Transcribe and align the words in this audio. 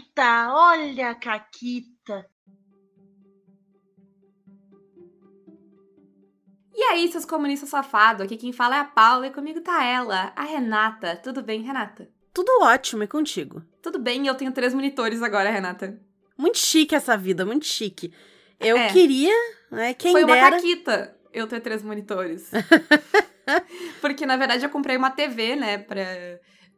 Caquita, 0.00 0.52
olha 0.52 1.10
a 1.10 1.14
Caquita. 1.14 2.26
E 6.74 6.82
aí, 6.84 7.10
seus 7.12 7.24
comunistas 7.24 7.68
safados, 7.68 8.22
aqui 8.22 8.36
quem 8.36 8.52
fala 8.52 8.76
é 8.76 8.78
a 8.80 8.84
Paula 8.84 9.26
e 9.26 9.32
comigo 9.32 9.60
tá 9.60 9.84
ela, 9.84 10.32
a 10.34 10.44
Renata. 10.44 11.16
Tudo 11.16 11.42
bem, 11.42 11.62
Renata? 11.62 12.08
Tudo 12.32 12.50
ótimo, 12.62 13.02
e 13.02 13.06
contigo? 13.06 13.62
Tudo 13.82 13.98
bem, 13.98 14.26
eu 14.26 14.34
tenho 14.34 14.52
três 14.52 14.72
monitores 14.72 15.22
agora, 15.22 15.50
Renata. 15.50 16.00
Muito 16.38 16.58
chique 16.58 16.94
essa 16.94 17.16
vida, 17.16 17.44
muito 17.44 17.66
chique. 17.66 18.12
Eu 18.58 18.76
é. 18.76 18.88
queria, 18.88 19.34
né, 19.70 19.92
quem 19.92 20.12
Foi 20.12 20.24
dera... 20.24 20.46
uma 20.46 20.50
caquita 20.52 21.16
eu 21.32 21.46
ter 21.46 21.60
três 21.60 21.82
monitores. 21.82 22.50
Porque, 24.00 24.24
na 24.24 24.36
verdade, 24.36 24.64
eu 24.64 24.70
comprei 24.70 24.96
uma 24.96 25.10
TV, 25.10 25.56
né, 25.56 25.78
pra, 25.78 26.02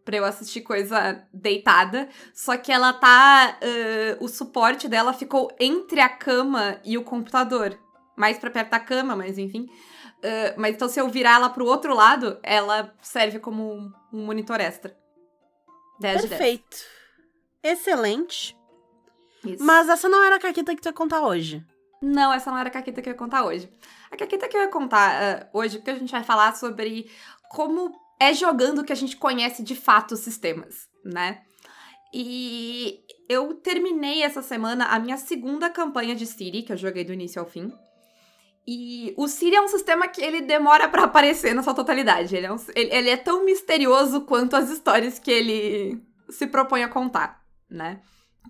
pra 0.05 0.16
eu 0.16 0.25
assistir 0.25 0.62
coisa 0.62 1.27
deitada. 1.32 2.09
Só 2.35 2.57
que 2.57 2.73
ela 2.73 2.93
tá... 2.93 3.58
Uh, 3.63 4.25
o 4.25 4.29
suporte 4.29 4.89
dela 4.89 5.13
ficou 5.13 5.50
entre 5.59 6.00
a 6.00 6.09
cama 6.09 6.81
e 6.85 6.99
o 6.99 7.04
computador. 7.04 7.79
Mais 8.17 8.39
pra 8.39 8.50
perto 8.50 8.71
da 8.71 8.81
cama, 8.81 9.17
mas 9.17 9.39
enfim... 9.39 9.68
Uh, 10.23 10.54
mas 10.57 10.76
então, 10.76 10.89
se 10.89 11.00
eu 11.00 11.09
virar 11.09 11.35
ela 11.35 11.50
pro 11.50 11.67
outro 11.67 11.93
lado, 11.95 12.39
ela 12.45 12.95
serve 13.03 13.40
como 13.40 13.75
um, 13.75 13.93
um 14.12 14.25
monitor 14.25 14.61
extra. 14.61 14.96
10 15.99 16.26
Perfeito. 16.26 16.76
Excelente. 17.62 18.57
Isso. 19.45 19.62
Mas 19.64 19.89
essa 19.89 20.09
não 20.09 20.23
era 20.23 20.37
a 20.37 20.39
caqueta 20.39 20.75
que 20.75 20.81
tu 20.81 20.87
ia 20.87 20.93
contar 20.93 21.23
hoje. 21.23 21.64
Não, 22.00 22.32
essa 22.32 22.50
não 22.50 22.59
era 22.59 22.68
a 22.68 22.73
caqueta 22.73 23.03
que 23.03 23.09
eu 23.09 23.12
ia 23.12 23.18
contar 23.18 23.45
hoje. 23.45 23.73
A 24.11 24.17
caqueta 24.17 24.48
que 24.48 24.57
eu 24.57 24.62
ia 24.62 24.68
contar 24.68 25.14
uh, 25.14 25.59
hoje, 25.59 25.79
porque 25.79 25.90
a 25.90 25.98
gente 25.98 26.11
vai 26.11 26.25
falar 26.25 26.54
sobre 26.57 27.11
como 27.50 27.93
é 28.22 28.32
jogando 28.35 28.85
que 28.85 28.93
a 28.93 28.96
gente 28.96 29.17
conhece 29.17 29.62
de 29.62 29.75
fato 29.75 30.12
os 30.12 30.21
sistemas, 30.21 30.89
né? 31.04 31.43
E 32.14 33.00
eu 33.28 33.55
terminei 33.55 34.22
essa 34.22 34.42
semana 34.42 34.86
a 34.86 34.98
minha 34.98 35.17
segunda 35.17 35.69
campanha 35.70 36.15
de 36.15 36.27
Siri, 36.27 36.62
que 36.62 36.73
eu 36.73 36.77
joguei 36.77 37.05
do 37.05 37.12
início 37.12 37.41
ao 37.41 37.48
fim. 37.48 37.73
E 38.67 39.12
o 39.17 39.27
Siri 39.27 39.56
é 39.56 39.61
um 39.61 39.67
sistema 39.67 40.06
que 40.06 40.23
ele 40.23 40.43
demora 40.43 40.89
para 40.89 41.05
aparecer 41.05 41.53
na 41.53 41.62
sua 41.62 41.75
totalidade. 41.75 42.37
Ele 42.37 42.47
é, 42.47 42.53
um, 42.53 42.56
ele, 42.77 42.95
ele 42.95 43.11
é 43.11 43.17
tão 43.17 43.45
misterioso 43.45 44.20
quanto 44.20 44.55
as 44.55 44.70
histórias 44.70 45.19
que 45.19 45.31
ele 45.31 46.00
se 46.28 46.47
propõe 46.47 46.84
a 46.84 46.89
contar, 46.89 47.43
né? 47.69 48.00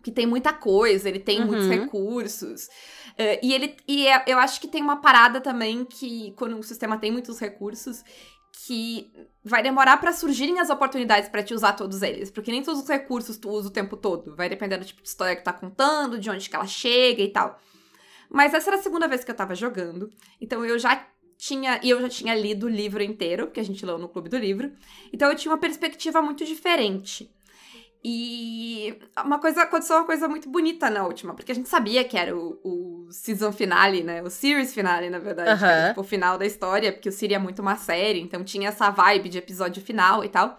Que 0.02 0.10
tem 0.10 0.26
muita 0.26 0.52
coisa, 0.52 1.08
ele 1.08 1.20
tem 1.20 1.40
uhum. 1.40 1.46
muitos 1.46 1.68
recursos. 1.68 2.64
Uh, 3.12 3.38
e 3.42 3.54
ele 3.54 3.76
e 3.88 4.06
é, 4.06 4.24
eu 4.26 4.38
acho 4.38 4.60
que 4.60 4.68
tem 4.68 4.82
uma 4.82 5.00
parada 5.00 5.40
também 5.40 5.84
que, 5.84 6.34
quando 6.36 6.58
o 6.58 6.62
sistema 6.62 6.98
tem 6.98 7.10
muitos 7.10 7.38
recursos, 7.38 8.02
que 8.52 9.10
vai 9.42 9.62
demorar 9.62 9.96
para 9.96 10.12
surgirem 10.12 10.60
as 10.60 10.70
oportunidades 10.70 11.28
para 11.28 11.42
te 11.42 11.54
usar 11.54 11.72
todos 11.72 12.02
eles, 12.02 12.30
porque 12.30 12.52
nem 12.52 12.62
todos 12.62 12.82
os 12.82 12.88
recursos 12.88 13.36
tu 13.36 13.48
usa 13.48 13.68
o 13.68 13.72
tempo 13.72 13.96
todo, 13.96 14.36
vai 14.36 14.48
depender 14.48 14.76
do 14.76 14.84
tipo 14.84 15.02
de 15.02 15.08
história 15.08 15.34
que 15.34 15.42
tá 15.42 15.52
contando, 15.52 16.18
de 16.18 16.30
onde 16.30 16.48
que 16.48 16.54
ela 16.54 16.66
chega 16.66 17.22
e 17.22 17.28
tal. 17.28 17.58
Mas 18.30 18.54
essa 18.54 18.70
era 18.70 18.78
a 18.78 18.82
segunda 18.82 19.06
vez 19.06 19.24
que 19.24 19.30
eu 19.30 19.34
tava 19.34 19.54
jogando. 19.54 20.10
Então 20.40 20.64
eu 20.64 20.78
já 20.78 21.06
tinha. 21.36 21.78
E 21.82 21.90
eu 21.90 22.00
já 22.00 22.08
tinha 22.08 22.34
lido 22.34 22.66
o 22.66 22.68
livro 22.68 23.02
inteiro, 23.02 23.50
que 23.50 23.60
a 23.60 23.64
gente 23.64 23.84
leu 23.84 23.98
no 23.98 24.08
Clube 24.08 24.30
do 24.30 24.38
Livro. 24.38 24.72
Então 25.12 25.28
eu 25.28 25.36
tinha 25.36 25.52
uma 25.52 25.58
perspectiva 25.58 26.22
muito 26.22 26.44
diferente. 26.44 27.30
E 28.04 28.98
uma 29.24 29.38
coisa 29.38 29.62
aconteceu 29.62 29.96
uma 29.96 30.04
coisa 30.04 30.26
muito 30.26 30.48
bonita 30.48 30.90
na 30.90 31.04
última, 31.04 31.34
porque 31.34 31.52
a 31.52 31.54
gente 31.54 31.68
sabia 31.68 32.02
que 32.02 32.18
era 32.18 32.36
o, 32.36 32.58
o 32.64 33.12
season 33.12 33.52
finale, 33.52 34.02
né? 34.02 34.20
O 34.22 34.28
series 34.28 34.74
finale, 34.74 35.08
na 35.08 35.20
verdade, 35.20 35.50
uhum. 35.50 35.58
que 35.58 35.64
era 35.64 35.88
tipo, 35.88 36.00
o 36.00 36.04
final 36.04 36.36
da 36.36 36.44
história, 36.44 36.92
porque 36.92 37.08
o 37.08 37.12
Siri 37.12 37.34
é 37.34 37.38
muito 37.38 37.62
uma 37.62 37.76
série, 37.76 38.20
então 38.20 38.42
tinha 38.42 38.70
essa 38.70 38.90
vibe 38.90 39.28
de 39.28 39.38
episódio 39.38 39.80
final 39.80 40.24
e 40.24 40.28
tal. 40.28 40.58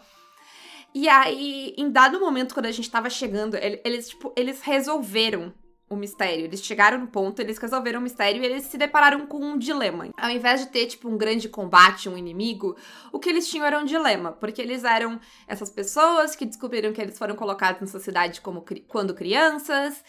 E 0.96 1.10
aí, 1.10 1.74
em 1.78 1.92
dado 1.92 2.20
momento, 2.20 2.54
quando 2.54 2.68
a 2.68 2.72
gente 2.72 2.90
tava 2.90 3.10
chegando, 3.10 3.56
eles, 3.56 4.10
tipo, 4.10 4.32
eles 4.38 4.62
resolveram 4.62 5.52
o 5.90 5.96
mistério. 5.96 6.46
Eles 6.46 6.64
chegaram 6.64 7.00
no 7.00 7.08
ponto, 7.08 7.42
eles 7.42 7.58
resolveram 7.58 8.00
o 8.00 8.04
mistério 8.04 8.42
e 8.42 8.46
eles 8.46 8.64
se 8.66 8.78
depararam 8.78 9.26
com 9.28 9.38
um 9.38 9.58
dilema. 9.58 10.10
Ao 10.18 10.30
invés 10.30 10.62
de 10.62 10.68
ter, 10.68 10.88
tipo, 10.88 11.10
um 11.10 11.18
grande 11.18 11.50
combate, 11.50 12.10
um 12.10 12.18
inimigo, 12.18 12.76
o 13.12 13.20
que 13.20 13.30
eles 13.30 13.48
tinham 13.48 13.66
era 13.66 13.80
um 13.80 13.86
dilema, 13.86 14.32
porque 14.32 14.62
eles 14.62 14.84
eram 14.84 15.20
essas 15.48 15.70
pessoas 15.70 16.36
que 16.36 16.46
descobriram 16.46 16.94
que 16.94 17.02
eles 17.02 17.18
foram 17.18 17.36
colocados 17.36 17.82
nessa 17.82 18.00
cidade 18.00 18.42
como 18.42 18.66
quando 18.88 19.14
crianças 19.14 20.04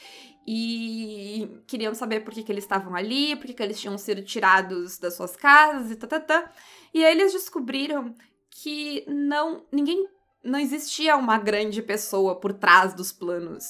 e 0.46 1.62
queriam 1.66 1.94
saber 1.94 2.20
por 2.20 2.34
que, 2.34 2.42
que 2.42 2.52
eles 2.52 2.64
estavam 2.64 2.94
ali, 2.94 3.34
por 3.36 3.46
que, 3.46 3.54
que 3.54 3.62
eles 3.62 3.80
tinham 3.80 3.96
sido 3.96 4.22
tirados 4.22 4.98
das 4.98 5.14
suas 5.14 5.36
casas 5.36 5.90
e 5.90 5.96
tá, 5.96 6.20
tá, 6.20 6.52
E 6.92 7.04
aí 7.04 7.12
eles 7.12 7.32
descobriram 7.32 8.14
que 8.50 9.04
não 9.08 9.64
ninguém 9.72 10.06
não 10.42 10.58
existia 10.58 11.16
uma 11.16 11.38
grande 11.38 11.80
pessoa 11.80 12.38
por 12.38 12.52
trás 12.52 12.92
dos 12.92 13.10
planos 13.10 13.64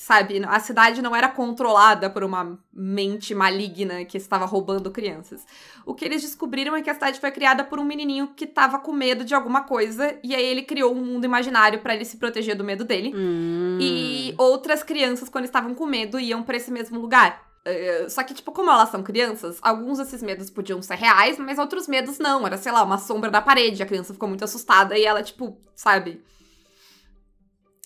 sabe? 0.00 0.42
A 0.46 0.60
cidade 0.60 1.02
não 1.02 1.14
era 1.14 1.28
controlada 1.28 2.08
por 2.10 2.24
uma 2.24 2.58
mente 2.72 3.34
maligna 3.34 4.04
que 4.04 4.16
estava 4.16 4.44
roubando 4.44 4.90
crianças. 4.90 5.44
O 5.86 5.94
que 5.94 6.04
eles 6.04 6.22
descobriram 6.22 6.74
é 6.74 6.82
que 6.82 6.90
a 6.90 6.94
cidade 6.94 7.20
foi 7.20 7.30
criada 7.30 7.64
por 7.64 7.78
um 7.78 7.84
menininho 7.84 8.32
que 8.34 8.44
estava 8.44 8.78
com 8.78 8.92
medo 8.92 9.24
de 9.24 9.34
alguma 9.34 9.62
coisa 9.62 10.18
e 10.22 10.34
aí 10.34 10.44
ele 10.44 10.62
criou 10.62 10.94
um 10.94 11.04
mundo 11.04 11.24
imaginário 11.24 11.80
para 11.80 11.94
ele 11.94 12.04
se 12.04 12.16
proteger 12.16 12.56
do 12.56 12.64
medo 12.64 12.84
dele. 12.84 13.12
Hum. 13.14 13.78
E 13.80 14.34
outras 14.38 14.82
crianças, 14.82 15.28
quando 15.28 15.44
estavam 15.44 15.74
com 15.74 15.86
medo, 15.86 16.18
iam 16.18 16.42
para 16.42 16.56
esse 16.56 16.70
mesmo 16.70 16.98
lugar. 16.98 17.44
Uh, 17.66 18.10
só 18.10 18.22
que, 18.22 18.34
tipo, 18.34 18.52
como 18.52 18.70
elas 18.70 18.90
são 18.90 19.02
crianças, 19.02 19.58
alguns 19.62 19.96
desses 19.96 20.22
medos 20.22 20.50
podiam 20.50 20.82
ser 20.82 20.96
reais, 20.96 21.38
mas 21.38 21.58
outros 21.58 21.88
medos 21.88 22.18
não. 22.18 22.46
Era, 22.46 22.58
sei 22.58 22.70
lá, 22.70 22.82
uma 22.82 22.98
sombra 22.98 23.30
na 23.30 23.40
parede, 23.40 23.82
a 23.82 23.86
criança 23.86 24.12
ficou 24.12 24.28
muito 24.28 24.44
assustada 24.44 24.98
e 24.98 25.04
ela, 25.04 25.22
tipo, 25.22 25.56
sabe, 25.74 26.22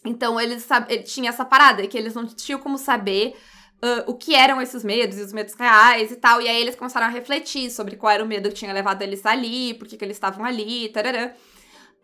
então 0.04 0.41
eles 0.41 0.66
ele 0.88 1.03
tinha 1.03 1.31
essa 1.31 1.44
parada 1.44 1.86
que 1.86 1.97
eles 1.97 2.14
não 2.14 2.26
tinham 2.26 2.60
como 2.60 2.78
saber 2.78 3.36
uh, 3.82 4.10
o 4.10 4.14
que 4.14 4.34
eram 4.34 4.60
esses 4.60 4.84
medos 4.84 5.19
e 5.19 5.22
os 5.22 5.32
medos 5.32 5.54
reais 5.54 6.10
e 6.10 6.16
tal. 6.16 6.41
E 6.41 6.48
aí 6.48 6.60
eles 6.60 6.76
começaram 6.76 7.06
a 7.06 7.10
refletir 7.10 7.70
sobre 7.70 7.97
qual 7.97 8.12
era 8.12 8.25
o 8.25 8.26
medo 8.26 8.48
que 8.48 8.54
tinha 8.54 8.72
levado 8.72 9.03
eles 9.03 9.25
ali, 9.25 9.75
por 9.75 9.86
que, 9.86 9.97
que 9.97 10.04
eles 10.04 10.16
estavam 10.16 10.44
ali, 10.44 10.88
tarará. 10.88 11.32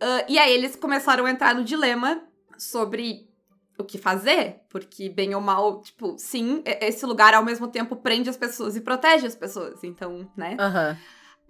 Uh, 0.02 0.24
e 0.28 0.38
aí 0.38 0.52
eles 0.52 0.76
começaram 0.76 1.26
a 1.26 1.30
entrar 1.30 1.54
no 1.54 1.64
dilema 1.64 2.22
sobre 2.58 3.28
o 3.76 3.84
que 3.84 3.98
fazer, 3.98 4.60
porque 4.70 5.08
bem 5.08 5.34
ou 5.34 5.40
mal, 5.40 5.82
tipo, 5.82 6.16
sim, 6.16 6.62
esse 6.80 7.04
lugar 7.04 7.34
ao 7.34 7.44
mesmo 7.44 7.66
tempo 7.66 7.96
prende 7.96 8.30
as 8.30 8.36
pessoas 8.36 8.76
e 8.76 8.80
protege 8.80 9.26
as 9.26 9.34
pessoas, 9.34 9.82
então, 9.82 10.30
né? 10.36 10.56
Uhum. 10.60 10.96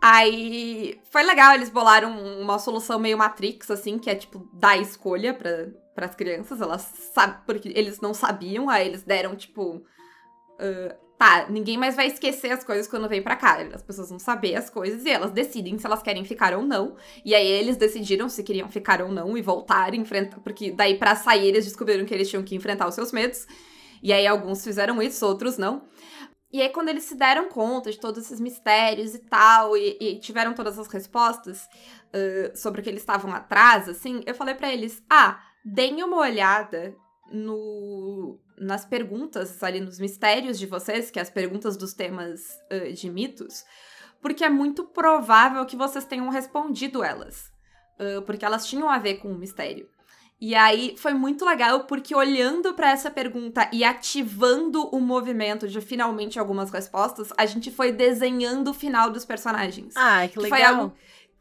Aí 0.00 1.00
foi 1.10 1.22
legal, 1.22 1.54
eles 1.54 1.68
bolaram 1.68 2.18
uma 2.40 2.58
solução 2.58 2.98
meio 2.98 3.18
Matrix, 3.18 3.70
assim, 3.70 3.98
que 3.98 4.08
é 4.08 4.14
tipo 4.14 4.48
dar 4.54 4.78
escolha 4.78 5.34
para 5.34 5.68
as 5.96 6.14
crianças, 6.14 6.60
elas 6.60 6.82
sabem, 7.12 7.36
porque 7.46 7.72
eles 7.74 8.00
não 8.00 8.14
sabiam, 8.14 8.68
aí 8.68 8.86
eles 8.86 9.02
deram 9.02 9.36
tipo. 9.36 9.84
Uh, 10.54 10.94
tá, 11.18 11.46
ninguém 11.48 11.76
mais 11.76 11.96
vai 11.96 12.06
esquecer 12.06 12.50
as 12.50 12.62
coisas 12.64 12.86
quando 12.86 13.08
vem 13.08 13.22
para 13.22 13.36
cá. 13.36 13.58
As 13.72 13.82
pessoas 13.82 14.08
vão 14.08 14.18
saber 14.18 14.56
as 14.56 14.68
coisas 14.68 15.04
e 15.04 15.10
elas 15.10 15.30
decidem 15.30 15.78
se 15.78 15.86
elas 15.86 16.02
querem 16.02 16.24
ficar 16.24 16.54
ou 16.54 16.62
não. 16.62 16.96
E 17.24 17.34
aí 17.34 17.46
eles 17.46 17.76
decidiram 17.76 18.28
se 18.28 18.42
queriam 18.42 18.68
ficar 18.68 19.00
ou 19.02 19.10
não 19.10 19.36
e 19.36 19.42
voltar, 19.42 19.94
enfrentar. 19.94 20.40
Porque 20.40 20.70
daí 20.70 20.98
para 20.98 21.16
sair 21.16 21.48
eles 21.48 21.64
descobriram 21.64 22.04
que 22.04 22.14
eles 22.14 22.28
tinham 22.28 22.42
que 22.42 22.54
enfrentar 22.54 22.88
os 22.88 22.94
seus 22.94 23.12
medos. 23.12 23.46
E 24.02 24.12
aí 24.12 24.26
alguns 24.26 24.62
fizeram 24.62 25.00
isso, 25.00 25.26
outros 25.26 25.56
não. 25.56 25.82
E 26.54 26.62
aí, 26.62 26.68
quando 26.68 26.88
eles 26.88 27.02
se 27.02 27.16
deram 27.16 27.48
conta 27.48 27.90
de 27.90 27.98
todos 27.98 28.24
esses 28.24 28.38
mistérios 28.38 29.12
e 29.12 29.18
tal, 29.18 29.76
e, 29.76 29.96
e 30.00 30.20
tiveram 30.20 30.54
todas 30.54 30.78
as 30.78 30.86
respostas 30.86 31.64
uh, 31.64 32.56
sobre 32.56 32.80
o 32.80 32.84
que 32.84 32.88
eles 32.88 33.02
estavam 33.02 33.34
atrás, 33.34 33.88
assim, 33.88 34.22
eu 34.24 34.36
falei 34.36 34.54
para 34.54 34.72
eles: 34.72 35.02
ah, 35.10 35.42
deem 35.64 36.02
uma 36.02 36.18
olhada 36.18 36.94
no, 37.32 38.38
nas 38.58 38.84
perguntas 38.84 39.62
ali, 39.62 39.80
nos 39.80 39.98
mistérios 39.98 40.58
de 40.58 40.66
vocês, 40.66 41.10
que 41.10 41.18
é 41.18 41.22
as 41.22 41.30
perguntas 41.30 41.76
dos 41.76 41.94
temas 41.94 42.40
uh, 42.70 42.92
de 42.92 43.10
mitos, 43.10 43.64
porque 44.20 44.44
é 44.44 44.50
muito 44.50 44.84
provável 44.84 45.64
que 45.64 45.76
vocês 45.76 46.04
tenham 46.04 46.28
respondido 46.28 47.02
elas. 47.02 47.52
Uh, 47.98 48.22
porque 48.22 48.44
elas 48.44 48.66
tinham 48.66 48.88
a 48.88 48.98
ver 48.98 49.16
com 49.16 49.28
o 49.28 49.38
mistério. 49.38 49.88
E 50.40 50.54
aí 50.54 50.94
foi 50.98 51.14
muito 51.14 51.44
legal 51.44 51.84
porque 51.84 52.14
olhando 52.14 52.74
para 52.74 52.90
essa 52.90 53.10
pergunta 53.10 53.68
e 53.72 53.84
ativando 53.84 54.88
o 54.88 55.00
movimento 55.00 55.68
de 55.68 55.80
finalmente 55.80 56.38
algumas 56.38 56.70
respostas, 56.70 57.32
a 57.36 57.46
gente 57.46 57.70
foi 57.70 57.92
desenhando 57.92 58.72
o 58.72 58.74
final 58.74 59.10
dos 59.10 59.24
personagens. 59.24 59.94
Ah, 59.96 60.26
que 60.26 60.38
legal. 60.38 60.42
Que 60.42 60.48
foi 60.48 60.62
algo 60.62 60.92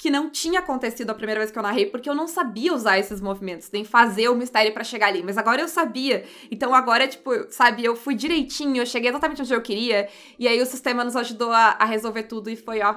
que 0.04 0.10
não 0.10 0.30
tinha 0.30 0.60
acontecido 0.60 1.12
a 1.12 1.14
primeira 1.14 1.40
vez 1.40 1.50
que 1.50 1.58
eu 1.58 1.64
narrei, 1.64 1.86
porque 1.86 2.10
eu 2.10 2.14
não 2.14 2.28
sabia 2.28 2.74
usar 2.74 3.00
esses 3.00 3.22
movimentos, 3.22 3.70
nem 3.72 3.86
fazer 3.86 4.28
o 4.28 4.36
mistério 4.36 4.74
para 4.74 4.84
chegar 4.84 5.08
ali. 5.08 5.24
Mas 5.24 5.38
agora 5.38 5.62
eu 5.62 5.68
sabia. 5.70 6.26
Então 6.52 6.76
agora, 6.76 7.08
tipo, 7.08 7.32
sabe, 7.50 7.86
eu 7.86 7.96
fui 7.96 8.14
direitinho, 8.14 8.82
eu 8.82 8.86
cheguei 8.86 9.10
exatamente 9.10 9.42
onde 9.42 9.54
eu 9.54 9.62
queria. 9.62 10.10
E 10.38 10.46
aí 10.46 10.62
o 10.62 10.66
sistema 10.66 11.06
nos 11.06 11.16
ajudou 11.16 11.54
a, 11.54 11.78
a 11.80 11.86
resolver 11.86 12.24
tudo 12.24 12.50
e 12.50 12.58
foi, 12.58 12.82
ó. 12.82 12.96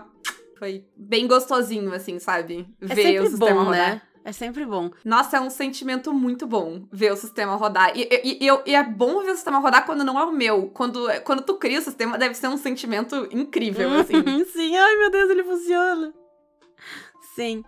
Foi 0.59 0.85
bem 0.97 1.29
gostosinho, 1.29 1.95
assim, 1.95 2.19
sabe? 2.19 2.67
É 2.81 2.93
Ver 2.93 3.21
o 3.21 3.31
sistema 3.31 3.55
bom, 3.55 3.65
rodar. 3.67 3.91
Né? 3.91 4.03
É 4.25 4.33
sempre 4.33 4.67
bom. 4.67 4.91
Nossa, 5.05 5.37
é 5.37 5.41
um 5.41 5.49
sentimento 5.51 6.13
muito 6.13 6.45
bom 6.45 6.89
ver 6.91 7.13
o 7.13 7.17
sistema 7.17 7.55
rodar. 7.55 7.97
E, 7.97 8.03
e, 8.03 8.49
e, 8.49 8.49
e, 8.67 8.75
é 8.75 8.83
bom 8.83 9.23
ver 9.23 9.31
o 9.31 9.37
sistema 9.37 9.61
rodar 9.61 9.87
quando 9.87 10.03
não 10.03 10.19
é 10.19 10.25
o 10.25 10.33
meu. 10.33 10.71
Quando, 10.71 11.07
quando 11.23 11.43
tu 11.43 11.55
cria 11.55 11.79
o 11.79 11.83
sistema, 11.83 12.19
deve 12.19 12.35
ser 12.35 12.49
um 12.49 12.57
sentimento 12.57 13.29
incrível, 13.31 13.93
assim. 14.01 14.45
Sim, 14.47 14.77
ai 14.77 14.97
meu 14.97 15.11
Deus, 15.13 15.31
ele 15.31 15.45
funciona. 15.45 16.13
Sim. 17.37 17.63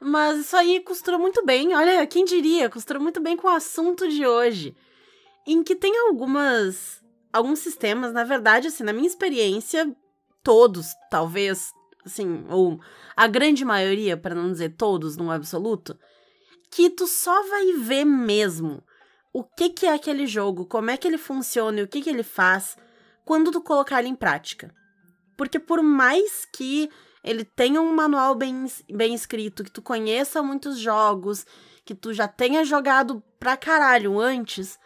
Mas 0.00 0.40
isso 0.40 0.56
aí 0.56 0.80
costurou 0.80 1.20
muito 1.20 1.46
bem. 1.46 1.74
Olha, 1.74 2.04
quem 2.08 2.24
diria? 2.24 2.68
Costurou 2.68 3.00
muito 3.00 3.20
bem 3.20 3.36
com 3.36 3.46
o 3.46 3.50
assunto 3.50 4.08
de 4.08 4.26
hoje. 4.26 4.76
em 5.46 5.62
que 5.62 5.74
tem 5.76 5.96
algumas. 6.08 7.00
Alguns 7.32 7.60
sistemas, 7.60 8.12
na 8.12 8.24
verdade, 8.24 8.68
assim, 8.68 8.82
na 8.84 8.92
minha 8.92 9.06
experiência, 9.06 9.90
todos, 10.44 10.88
talvez, 11.10 11.72
assim, 12.04 12.44
ou 12.50 12.78
a 13.16 13.26
grande 13.26 13.64
maioria, 13.64 14.18
para 14.18 14.34
não 14.34 14.52
dizer 14.52 14.76
todos 14.76 15.16
no 15.16 15.30
absoluto, 15.30 15.98
que 16.70 16.90
tu 16.90 17.06
só 17.06 17.48
vai 17.48 17.72
ver 17.72 18.04
mesmo 18.04 18.82
o 19.32 19.42
que, 19.42 19.70
que 19.70 19.86
é 19.86 19.94
aquele 19.94 20.26
jogo, 20.26 20.66
como 20.66 20.90
é 20.90 20.96
que 20.98 21.08
ele 21.08 21.16
funciona 21.16 21.80
e 21.80 21.84
o 21.84 21.88
que, 21.88 22.02
que 22.02 22.10
ele 22.10 22.22
faz 22.22 22.76
quando 23.24 23.50
tu 23.50 23.62
colocar 23.62 24.00
ele 24.00 24.08
em 24.08 24.14
prática. 24.14 24.74
Porque 25.38 25.58
por 25.58 25.82
mais 25.82 26.44
que 26.44 26.90
ele 27.22 27.44
tenha 27.44 27.80
um 27.80 27.94
manual 27.94 28.34
bem, 28.34 28.66
bem 28.90 29.14
escrito, 29.14 29.62
que 29.62 29.70
tu 29.70 29.80
conheça 29.80 30.42
muitos 30.42 30.78
jogos, 30.78 31.46
que 31.84 31.94
tu 31.94 32.12
já 32.12 32.26
tenha 32.26 32.64
jogado 32.64 33.22
pra 33.38 33.56
caralho 33.56 34.20
antes, 34.20 34.78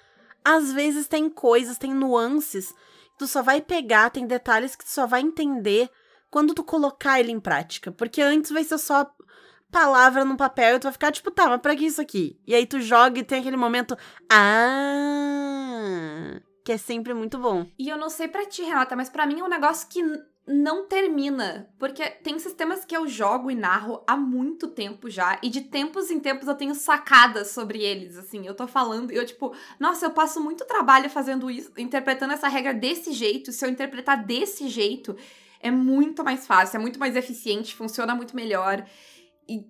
às 0.45 0.73
vezes 0.73 1.09
tem 1.09 1.29
coisas, 1.29 1.79
tem 1.79 1.93
nuances 1.93 2.71
que 2.71 3.19
tu 3.19 3.27
só 3.27 3.43
vai 3.43 3.61
pegar, 3.61 4.11
tem 4.11 4.27
detalhes 4.27 4.77
que 4.77 4.85
tu 4.85 4.91
só 4.91 5.07
vai 5.07 5.21
entender 5.21 5.91
quando 6.31 6.55
tu 6.55 6.63
colocar 6.63 7.19
ele 7.19 7.33
em 7.33 7.41
prática. 7.41 7.91
Porque 7.91 8.21
antes 8.21 8.51
vai 8.51 8.63
ser 8.63 8.79
só 8.79 9.11
palavra 9.71 10.25
no 10.25 10.37
papel 10.37 10.77
e 10.77 10.79
tu 10.79 10.85
vai 10.85 10.93
ficar 10.93 11.11
tipo, 11.13 11.31
tá, 11.31 11.49
mas 11.49 11.61
pra 11.61 11.75
que 11.75 11.87
isso 11.87 12.01
aqui? 12.01 12.39
E 12.47 12.55
aí 12.55 12.67
tu 12.67 12.81
joga 12.81 13.19
e 13.19 13.25
tem 13.25 13.41
aquele 13.41 13.57
momento, 13.57 13.97
ah, 14.31 14.81
que 16.65 16.73
é 16.73 16.79
sempre 16.79 17.13
muito 17.15 17.39
bom. 17.39 17.67
E 17.79 17.89
eu 17.89 17.97
não 17.97 18.09
sei 18.09 18.29
pra 18.29 18.47
ti, 18.47 18.63
Renata, 18.63 18.95
mas 18.95 19.09
para 19.09 19.27
mim 19.27 19.41
é 19.41 19.45
um 19.45 19.49
negócio 19.49 19.89
que 19.89 20.01
não 20.47 20.87
termina, 20.87 21.69
porque 21.77 22.09
tem 22.09 22.39
sistemas 22.39 22.85
que 22.85 22.97
eu 22.97 23.09
jogo 23.09 23.51
e 23.51 23.55
narro 23.57 24.03
há 24.07 24.17
muito 24.17 24.69
tempo 24.69 25.11
já, 25.11 25.39
e 25.43 25.49
de 25.49 25.63
tempos 25.63 26.11
em 26.11 26.21
tempos 26.21 26.47
eu 26.47 26.55
tenho 26.55 26.75
sacadas 26.75 27.49
sobre 27.49 27.83
eles, 27.83 28.17
assim, 28.17 28.47
eu 28.47 28.55
tô 28.55 28.67
falando, 28.69 29.11
eu 29.11 29.27
tipo, 29.27 29.53
nossa, 29.81 30.07
eu 30.07 30.11
passo 30.13 30.41
muito 30.41 30.65
trabalho 30.65 31.11
fazendo 31.11 31.51
isso, 31.51 31.73
interpretando 31.77 32.33
essa 32.33 32.47
regra 32.47 32.73
desse 32.73 33.13
jeito, 33.13 33.51
se 33.51 33.65
eu 33.65 33.69
interpretar 33.69 34.25
desse 34.25 34.69
jeito, 34.69 35.17
é 35.61 35.71
muito 35.71 36.23
mais 36.23 36.47
fácil, 36.47 36.77
é 36.77 36.81
muito 36.81 37.01
mais 37.01 37.17
eficiente, 37.17 37.75
funciona 37.75 38.15
muito 38.15 38.37
melhor, 38.37 38.87
e 39.49 39.65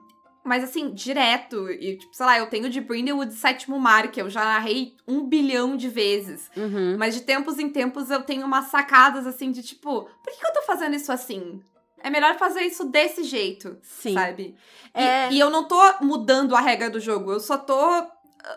mas 0.46 0.64
assim, 0.64 0.92
direto. 0.92 1.70
E, 1.70 1.96
tipo, 1.96 2.14
sei 2.14 2.26
lá, 2.26 2.38
eu 2.38 2.46
tenho 2.46 2.70
de 2.70 2.80
Brindlewood 2.80 3.34
Sétimo 3.34 3.78
Mar, 3.78 4.10
que 4.10 4.20
eu 4.20 4.30
já 4.30 4.44
narrei 4.44 4.94
um 5.06 5.26
bilhão 5.26 5.76
de 5.76 5.88
vezes. 5.88 6.50
Uhum. 6.56 6.96
Mas 6.98 7.14
de 7.14 7.22
tempos 7.22 7.58
em 7.58 7.68
tempos 7.68 8.10
eu 8.10 8.22
tenho 8.22 8.46
umas 8.46 8.66
sacadas 8.66 9.26
assim 9.26 9.50
de 9.50 9.62
tipo, 9.62 10.02
por 10.02 10.32
que, 10.32 10.38
que 10.38 10.46
eu 10.46 10.52
tô 10.52 10.62
fazendo 10.62 10.94
isso 10.94 11.10
assim? 11.10 11.60
É 11.98 12.10
melhor 12.10 12.36
fazer 12.38 12.62
isso 12.62 12.84
desse 12.84 13.24
jeito, 13.24 13.78
Sim. 13.82 14.14
sabe? 14.14 14.54
É... 14.94 15.30
E, 15.30 15.36
e 15.36 15.40
eu 15.40 15.50
não 15.50 15.64
tô 15.64 15.80
mudando 16.00 16.54
a 16.54 16.60
regra 16.60 16.88
do 16.88 17.00
jogo, 17.00 17.32
eu 17.32 17.40
só 17.40 17.58
tô 17.58 18.00
uh, 18.00 18.06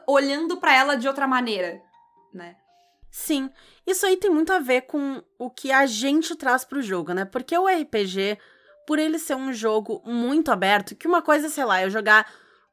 olhando 0.07 0.57
para 0.57 0.75
ela 0.75 0.95
de 0.95 1.07
outra 1.07 1.27
maneira, 1.27 1.81
né? 2.33 2.55
Sim. 3.09 3.49
Isso 3.87 4.05
aí 4.05 4.17
tem 4.17 4.29
muito 4.29 4.53
a 4.53 4.59
ver 4.59 4.81
com 4.81 5.23
o 5.37 5.49
que 5.49 5.71
a 5.71 5.85
gente 5.85 6.35
traz 6.35 6.63
pro 6.63 6.81
jogo, 6.81 7.11
né? 7.13 7.25
Porque 7.25 7.57
o 7.57 7.67
RPG 7.67 8.37
por 8.89 8.97
ele 8.97 9.19
ser 9.19 9.35
um 9.35 9.53
jogo 9.53 10.01
muito 10.03 10.51
aberto, 10.51 10.95
que 10.95 11.07
uma 11.07 11.21
coisa, 11.21 11.47
sei 11.47 11.63
lá, 11.63 11.83
eu 11.83 11.91
jogar 11.91 12.25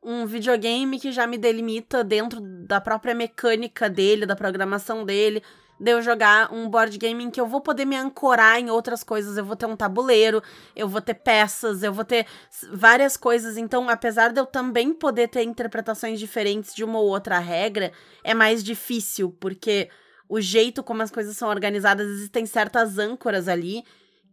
um 0.02 0.24
videogame 0.24 0.98
que 0.98 1.12
já 1.12 1.26
me 1.26 1.36
delimita 1.36 2.02
dentro 2.02 2.40
da 2.40 2.80
própria 2.80 3.14
mecânica 3.14 3.90
dele, 3.90 4.24
da 4.24 4.34
programação 4.34 5.04
dele, 5.04 5.42
de 5.78 5.90
eu 5.90 6.00
jogar 6.00 6.50
um 6.50 6.70
board 6.70 6.96
game 6.96 7.22
em 7.22 7.30
que 7.30 7.38
eu 7.38 7.46
vou 7.46 7.60
poder 7.60 7.84
me 7.84 7.96
ancorar 7.96 8.58
em 8.58 8.70
outras 8.70 9.04
coisas, 9.04 9.36
eu 9.36 9.44
vou 9.44 9.56
ter 9.56 9.66
um 9.66 9.76
tabuleiro, 9.76 10.42
eu 10.74 10.88
vou 10.88 11.02
ter 11.02 11.12
peças, 11.12 11.82
eu 11.82 11.92
vou 11.92 12.02
ter 12.02 12.26
várias 12.72 13.14
coisas. 13.14 13.58
Então, 13.58 13.86
apesar 13.90 14.32
de 14.32 14.40
eu 14.40 14.46
também 14.46 14.94
poder 14.94 15.28
ter 15.28 15.42
interpretações 15.42 16.18
diferentes 16.18 16.74
de 16.74 16.82
uma 16.82 16.98
ou 16.98 17.10
outra 17.10 17.38
regra, 17.38 17.92
é 18.24 18.32
mais 18.32 18.64
difícil, 18.64 19.36
porque 19.38 19.90
o 20.30 20.40
jeito 20.40 20.82
como 20.82 21.02
as 21.02 21.10
coisas 21.10 21.36
são 21.36 21.50
organizadas, 21.50 22.08
existem 22.08 22.46
certas 22.46 22.96
âncoras 22.96 23.48
ali 23.48 23.84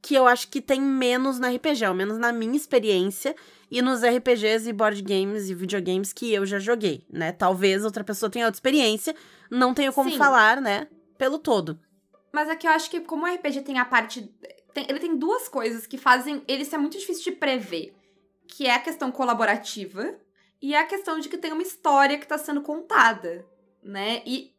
que 0.04 0.14
eu 0.14 0.28
acho 0.28 0.50
que 0.50 0.62
tem 0.62 0.82
menos 0.82 1.40
na 1.40 1.50
RPG, 1.50 1.86
ao 1.86 1.94
menos 1.96 2.18
na 2.18 2.32
minha 2.34 2.58
experiência 2.58 3.34
e 3.72 3.82
nos 3.82 4.02
RPGs 4.04 4.70
e 4.70 4.74
board 4.74 5.02
games 5.02 5.50
e 5.50 5.56
videogames 5.56 6.12
que 6.12 6.32
eu 6.32 6.46
já 6.46 6.60
joguei, 6.60 7.06
né? 7.10 7.32
Talvez 7.32 7.86
outra 7.86 8.04
pessoa 8.04 8.30
tenha 8.30 8.46
outra 8.46 8.58
experiência, 8.58 9.16
não 9.50 9.74
tenho 9.74 9.94
como 9.94 10.12
Sim. 10.12 10.18
falar, 10.18 10.60
né? 10.62 10.88
Pelo 11.18 11.40
todo. 11.40 11.80
Mas 12.34 12.50
é 12.50 12.56
que 12.56 12.68
eu 12.68 12.72
acho 12.72 12.90
que 12.92 13.00
como 13.00 13.26
o 13.26 13.34
RPG 13.34 13.62
tem 13.62 13.80
a 13.80 13.86
parte. 13.86 14.30
tem- 14.74 14.86
ele 14.90 15.00
tem 15.00 15.16
duas 15.16 15.48
coisas 15.48 15.88
que 15.88 15.98
fazem 15.98 16.44
ele 16.48 16.66
ser 16.66 16.78
muito 16.78 16.98
difícil 16.98 17.24
de 17.24 17.32
prever. 17.40 17.96
Que 18.48 18.66
é 18.68 18.74
a 18.76 18.80
questão 18.80 19.12
colaborativa 19.12 20.16
e 20.62 20.76
a 20.76 20.84
questão 20.86 21.20
de 21.20 21.30
que 21.30 21.38
tem 21.38 21.54
uma 21.54 21.62
história 21.64 22.18
que 22.18 22.28
tá 22.28 22.38
sendo 22.38 22.62
contada, 22.62 23.46
né? 23.82 24.22
E 24.26 24.53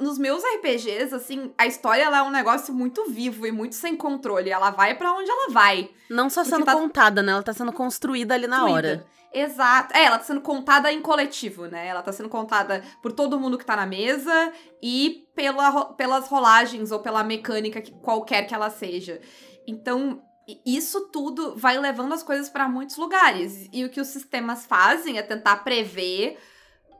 nos 0.00 0.18
meus 0.18 0.42
RPGs, 0.56 1.14
assim, 1.14 1.52
a 1.56 1.66
história 1.66 2.02
ela 2.02 2.18
é 2.18 2.22
um 2.22 2.30
negócio 2.30 2.72
muito 2.74 3.08
vivo 3.10 3.46
e 3.46 3.52
muito 3.52 3.74
sem 3.74 3.96
controle. 3.96 4.50
Ela 4.50 4.70
vai 4.70 4.94
pra 4.94 5.12
onde 5.12 5.30
ela 5.30 5.50
vai. 5.50 5.90
Não 6.08 6.28
só 6.28 6.44
sendo 6.44 6.64
tá- 6.64 6.74
contada, 6.74 7.22
né? 7.22 7.32
Ela 7.32 7.42
tá 7.42 7.52
sendo 7.52 7.72
construída 7.72 8.34
ali 8.34 8.46
na 8.46 8.60
Construída. 8.60 8.88
hora. 8.88 9.06
Exato. 9.32 9.96
É, 9.96 10.04
ela 10.04 10.18
tá 10.18 10.24
sendo 10.24 10.40
contada 10.40 10.92
em 10.92 11.00
coletivo, 11.00 11.66
né? 11.66 11.86
Ela 11.86 12.02
tá 12.02 12.12
sendo 12.12 12.28
contada 12.28 12.82
por 13.00 13.12
todo 13.12 13.38
mundo 13.38 13.56
que 13.56 13.64
tá 13.64 13.76
na 13.76 13.86
mesa 13.86 14.52
e 14.82 15.24
pela, 15.36 15.84
pelas 15.94 16.26
rolagens 16.26 16.90
ou 16.90 16.98
pela 16.98 17.22
mecânica 17.22 17.80
que, 17.80 17.92
qualquer 17.92 18.42
que 18.48 18.54
ela 18.54 18.70
seja. 18.70 19.20
Então, 19.68 20.20
isso 20.66 21.08
tudo 21.12 21.54
vai 21.56 21.78
levando 21.78 22.12
as 22.12 22.24
coisas 22.24 22.48
pra 22.48 22.68
muitos 22.68 22.96
lugares. 22.96 23.68
E 23.72 23.84
o 23.84 23.88
que 23.88 24.00
os 24.00 24.08
sistemas 24.08 24.66
fazem 24.66 25.16
é 25.16 25.22
tentar 25.22 25.58
prever 25.58 26.36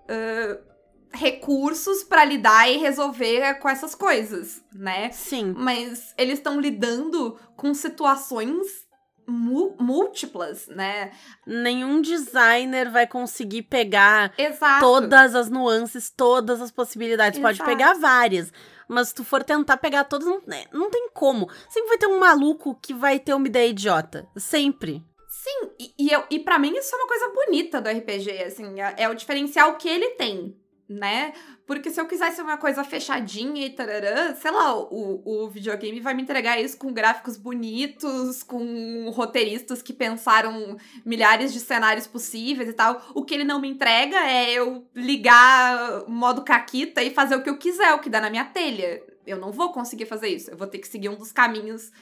ãh, 0.08 0.69
recursos 1.12 2.04
pra 2.04 2.24
lidar 2.24 2.70
e 2.70 2.78
resolver 2.78 3.54
com 3.54 3.68
essas 3.68 3.94
coisas, 3.94 4.62
né? 4.72 5.10
Sim. 5.12 5.54
mas 5.56 6.14
eles 6.16 6.38
estão 6.38 6.60
lidando 6.60 7.38
com 7.56 7.74
situações 7.74 8.88
múltiplas, 9.30 10.66
né? 10.68 11.12
Nenhum 11.46 12.00
designer 12.00 12.90
vai 12.90 13.06
conseguir 13.06 13.62
pegar 13.62 14.32
Exato. 14.36 14.80
todas 14.80 15.34
as 15.34 15.48
nuances, 15.48 16.10
todas 16.10 16.60
as 16.60 16.70
possibilidades. 16.70 17.38
Pode 17.40 17.56
Exato. 17.56 17.70
pegar 17.70 17.94
várias. 17.94 18.52
Mas 18.88 19.08
se 19.08 19.14
tu 19.14 19.24
for 19.24 19.44
tentar 19.44 19.76
pegar 19.76 20.04
todas, 20.04 20.26
não, 20.26 20.42
né, 20.46 20.64
não 20.72 20.90
tem 20.90 21.08
como. 21.14 21.48
Sempre 21.68 21.90
vai 21.90 21.98
ter 21.98 22.08
um 22.08 22.18
maluco 22.18 22.74
que 22.82 22.92
vai 22.92 23.20
ter 23.20 23.34
uma 23.34 23.46
ideia 23.46 23.68
idiota. 23.68 24.28
Sempre. 24.36 25.00
Sim, 25.28 25.70
e, 25.78 25.94
e, 25.96 26.12
eu, 26.12 26.24
e 26.28 26.40
para 26.40 26.58
mim 26.58 26.76
isso 26.76 26.94
é 26.94 26.98
uma 26.98 27.06
coisa 27.06 27.28
bonita 27.32 27.80
do 27.80 27.88
RPG, 27.88 28.42
assim, 28.42 28.80
é, 28.80 28.94
é 28.98 29.08
o 29.08 29.14
diferencial 29.14 29.76
que 29.76 29.88
ele 29.88 30.10
tem, 30.10 30.59
né? 30.90 31.32
Porque 31.64 31.88
se 31.88 32.00
eu 32.00 32.06
quisesse 32.06 32.42
uma 32.42 32.56
coisa 32.56 32.82
fechadinha 32.82 33.64
e 33.64 33.70
tararã, 33.70 34.34
sei 34.34 34.50
lá, 34.50 34.76
o, 34.76 35.22
o 35.24 35.48
videogame 35.48 36.00
vai 36.00 36.14
me 36.14 36.22
entregar 36.22 36.60
isso 36.60 36.76
com 36.76 36.92
gráficos 36.92 37.36
bonitos, 37.36 38.42
com 38.42 39.08
roteiristas 39.10 39.80
que 39.80 39.92
pensaram 39.92 40.76
milhares 41.06 41.52
de 41.52 41.60
cenários 41.60 42.08
possíveis 42.08 42.68
e 42.68 42.72
tal. 42.72 43.00
O 43.14 43.24
que 43.24 43.32
ele 43.34 43.44
não 43.44 43.60
me 43.60 43.68
entrega 43.68 44.16
é 44.28 44.50
eu 44.50 44.84
ligar 44.92 46.08
modo 46.08 46.42
caquita 46.42 47.00
e 47.04 47.14
fazer 47.14 47.36
o 47.36 47.42
que 47.42 47.50
eu 47.50 47.56
quiser, 47.56 47.94
o 47.94 48.00
que 48.00 48.10
dá 48.10 48.20
na 48.20 48.28
minha 48.28 48.46
telha. 48.46 49.00
Eu 49.24 49.38
não 49.38 49.52
vou 49.52 49.72
conseguir 49.72 50.06
fazer 50.06 50.26
isso. 50.28 50.50
Eu 50.50 50.56
vou 50.56 50.66
ter 50.66 50.78
que 50.78 50.88
seguir 50.88 51.08
um 51.08 51.16
dos 51.16 51.30
caminhos 51.30 51.92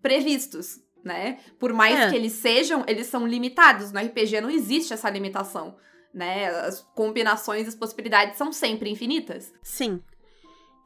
previstos, 0.00 0.78
né? 1.02 1.38
Por 1.58 1.72
mais 1.72 1.98
É. 1.98 2.10
que 2.10 2.14
eles 2.14 2.34
sejam, 2.34 2.84
eles 2.86 3.08
são 3.08 3.26
limitados. 3.26 3.90
No 3.90 3.98
RPG 3.98 4.40
não 4.40 4.50
existe 4.50 4.92
essa 4.92 5.10
limitação, 5.10 5.76
né? 6.14 6.46
As 6.48 6.80
combinações, 6.94 7.68
as 7.68 7.74
possibilidades 7.74 8.38
são 8.38 8.52
sempre 8.52 8.88
infinitas. 8.88 9.52
Sim. 9.62 10.00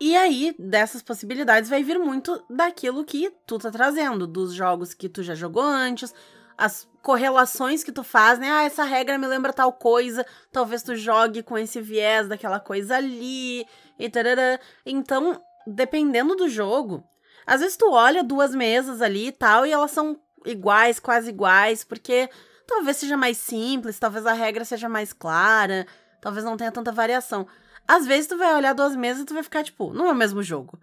E 0.01 0.17
aí, 0.17 0.55
dessas 0.59 1.03
possibilidades, 1.03 1.69
vai 1.69 1.83
vir 1.83 1.99
muito 1.99 2.43
daquilo 2.49 3.05
que 3.05 3.33
tu 3.47 3.59
tá 3.59 3.71
trazendo, 3.71 4.27
dos 4.27 4.55
jogos 4.55 4.95
que 4.95 5.09
tu 5.09 5.23
já 5.23 5.35
jogou 5.35 5.63
antes, 5.63 6.15
as 6.57 6.89
correlações 7.03 7.83
que 7.83 7.93
tu 7.93 8.03
faz, 8.03 8.39
né? 8.39 8.49
Ah, 8.51 8.65
essa 8.65 8.85
regra 8.85 9.19
me 9.19 9.27
lembra 9.27 9.53
tal 9.53 9.73
coisa, 9.73 10.25
talvez 10.53 10.83
tu 10.83 10.95
jogue 10.95 11.43
com 11.43 11.59
esse 11.59 11.81
viés 11.81 12.29
daquela 12.29 12.61
coisa 12.61 12.97
ali, 12.97 13.67
e 13.99 14.09
tarará. 14.09 14.59
Então, 14.87 15.43
dependendo 15.67 16.37
do 16.37 16.49
jogo, 16.49 17.03
às 17.47 17.61
vezes 17.61 17.77
tu 17.77 17.91
olha 17.91 18.23
duas 18.23 18.55
mesas 18.55 19.03
ali 19.03 19.29
e 19.29 19.33
tal, 19.33 19.67
e 19.67 19.73
elas 19.73 19.91
são 19.91 20.21
iguais, 20.45 21.01
quase 21.01 21.31
iguais, 21.31 21.83
porque 21.83 22.29
talvez 22.69 22.99
seja 22.99 23.17
mais 23.17 23.37
simples, 23.39 23.99
talvez 23.99 24.25
a 24.27 24.33
regra 24.33 24.65
seja 24.65 24.89
mais 24.89 25.13
clara, 25.13 25.87
talvez 26.21 26.45
não 26.45 26.57
tenha 26.57 26.71
tanta 26.71 26.93
variação. 26.93 27.47
Às 27.87 28.07
vezes 28.07 28.27
tu 28.29 28.37
vai 28.37 28.55
olhar 28.55 28.75
duas 28.75 28.95
mesas 28.95 29.23
e 29.23 29.25
tu 29.25 29.35
vai 29.35 29.43
ficar, 29.43 29.65
tipo, 29.65 29.93
não 29.93 30.07
é 30.07 30.13
o 30.13 30.15
mesmo 30.15 30.43
jogo. 30.43 30.79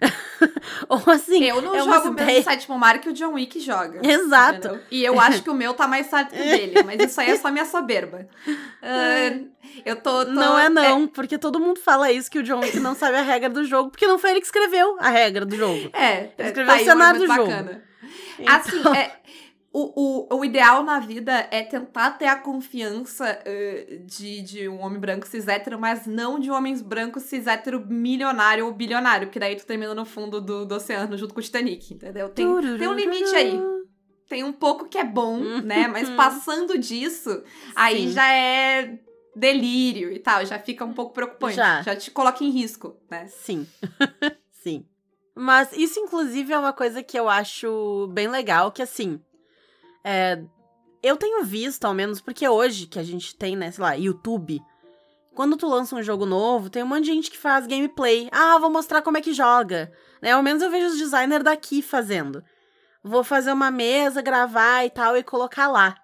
Ou 0.88 1.02
assim. 1.12 1.42
Eu 1.44 1.60
não 1.60 1.74
é 1.74 1.78
jogo 1.78 1.90
o 1.90 1.94
mesmo 1.94 2.12
ideias- 2.12 2.44
sétimo 2.44 2.78
mar 2.78 3.00
que 3.00 3.08
o 3.08 3.12
John 3.12 3.34
Wick 3.34 3.58
joga. 3.60 4.00
Exato. 4.06 4.58
entendeu? 4.68 4.80
E 4.90 5.04
eu 5.04 5.18
acho 5.20 5.42
que 5.42 5.50
o 5.50 5.54
meu 5.54 5.74
tá 5.74 5.88
mais 5.88 6.06
certo 6.06 6.30
que 6.30 6.40
o 6.40 6.44
dele, 6.44 6.82
mas 6.84 7.00
isso 7.00 7.20
aí 7.20 7.30
é 7.30 7.36
só 7.36 7.50
minha 7.50 7.64
soberba. 7.64 8.26
Ah, 8.82 9.38
eu 9.84 9.96
tô, 9.96 10.24
tô- 10.24 10.30
Não 10.32 10.58
é 10.58 10.68
não, 10.68 11.06
porque 11.08 11.36
todo 11.38 11.58
mundo 11.60 11.80
fala 11.80 12.12
isso, 12.12 12.30
que 12.30 12.38
o 12.38 12.42
John 12.42 12.60
Wick 12.60 12.78
não 12.80 12.94
sabe 12.94 13.16
a 13.16 13.22
regra 13.22 13.48
do 13.50 13.64
jogo, 13.64 13.90
porque 13.90 14.06
não 14.06 14.18
foi 14.18 14.30
ele 14.30 14.40
que 14.40 14.46
escreveu 14.46 14.96
a 15.00 15.08
regra 15.10 15.44
do 15.44 15.56
jogo. 15.56 15.90
É, 15.92 16.30
é, 16.38 16.46
escreveu 16.46 16.66
tá 16.76 16.80
o 16.80 16.84
cenário 16.84 17.20
do 17.26 17.32
argumento 17.32 17.50
jogo. 17.50 17.64
bacana. 17.64 17.82
Então, 18.38 18.54
Assim, 18.54 18.96
é, 18.96 19.17
o, 19.78 20.26
o, 20.32 20.38
o 20.38 20.44
ideal 20.44 20.82
na 20.82 20.98
vida 20.98 21.46
é 21.52 21.62
tentar 21.62 22.12
ter 22.12 22.26
a 22.26 22.36
confiança 22.36 23.38
uh, 23.40 24.06
de, 24.06 24.42
de 24.42 24.68
um 24.68 24.80
homem 24.80 24.98
branco 24.98 25.26
cis 25.26 25.46
hétero, 25.46 25.78
mas 25.78 26.04
não 26.06 26.40
de 26.40 26.50
homens 26.50 26.82
brancos 26.82 27.22
cis 27.22 27.46
hétero 27.46 27.86
milionário 27.86 28.66
ou 28.66 28.72
bilionário, 28.72 29.30
que 29.30 29.38
daí 29.38 29.54
tu 29.54 29.64
termina 29.64 29.94
no 29.94 30.04
fundo 30.04 30.40
do, 30.40 30.66
do 30.66 30.74
oceano 30.74 31.16
junto 31.16 31.32
com 31.32 31.38
o 31.38 31.42
Titanic, 31.42 31.94
entendeu? 31.94 32.28
Tem, 32.28 32.44
tem 32.76 32.88
um 32.88 32.94
limite 32.94 33.34
aí. 33.36 33.60
Tem 34.28 34.42
um 34.42 34.52
pouco 34.52 34.88
que 34.88 34.98
é 34.98 35.04
bom, 35.04 35.38
né? 35.38 35.86
Mas 35.88 36.10
passando 36.10 36.76
disso, 36.76 37.42
aí 37.74 38.10
já 38.10 38.30
é 38.30 38.98
delírio 39.34 40.10
e 40.10 40.18
tal, 40.18 40.44
já 40.44 40.58
fica 40.58 40.84
um 40.84 40.92
pouco 40.92 41.14
preocupante. 41.14 41.54
Já, 41.54 41.82
já 41.82 41.94
te 41.94 42.10
coloca 42.10 42.42
em 42.42 42.50
risco, 42.50 42.96
né? 43.08 43.28
Sim. 43.28 43.66
Sim. 44.50 44.84
Mas 45.36 45.72
isso, 45.72 46.00
inclusive, 46.00 46.52
é 46.52 46.58
uma 46.58 46.72
coisa 46.72 47.00
que 47.00 47.16
eu 47.16 47.28
acho 47.28 48.08
bem 48.12 48.26
legal, 48.26 48.72
que 48.72 48.82
assim. 48.82 49.20
É, 50.10 50.42
eu 51.02 51.18
tenho 51.18 51.44
visto, 51.44 51.84
ao 51.84 51.92
menos, 51.92 52.18
porque 52.18 52.48
hoje 52.48 52.86
que 52.86 52.98
a 52.98 53.02
gente 53.02 53.36
tem, 53.36 53.54
né, 53.54 53.70
sei 53.70 53.84
lá, 53.84 53.92
YouTube. 53.92 54.58
Quando 55.34 55.54
tu 55.54 55.68
lança 55.68 55.94
um 55.94 56.02
jogo 56.02 56.24
novo, 56.24 56.70
tem 56.70 56.82
um 56.82 56.86
monte 56.86 57.04
de 57.04 57.12
gente 57.12 57.30
que 57.30 57.36
faz 57.36 57.66
gameplay. 57.66 58.26
Ah, 58.32 58.56
vou 58.58 58.70
mostrar 58.70 59.02
como 59.02 59.18
é 59.18 59.20
que 59.20 59.34
joga. 59.34 59.92
Né? 60.22 60.32
Ao 60.32 60.42
menos 60.42 60.62
eu 60.62 60.70
vejo 60.70 60.86
os 60.86 60.98
designers 60.98 61.44
daqui 61.44 61.82
fazendo. 61.82 62.42
Vou 63.04 63.22
fazer 63.22 63.52
uma 63.52 63.70
mesa, 63.70 64.22
gravar 64.22 64.86
e 64.86 64.90
tal 64.90 65.14
e 65.14 65.22
colocar 65.22 65.68
lá. 65.68 65.94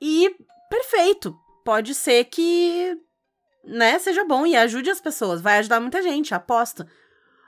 E 0.00 0.34
perfeito 0.68 1.38
pode 1.64 1.94
ser 1.94 2.24
que, 2.24 2.98
né, 3.64 3.96
seja 4.00 4.24
bom 4.24 4.44
e 4.44 4.56
ajude 4.56 4.90
as 4.90 5.00
pessoas. 5.00 5.40
Vai 5.40 5.58
ajudar 5.58 5.78
muita 5.78 6.02
gente, 6.02 6.34
aposto. 6.34 6.84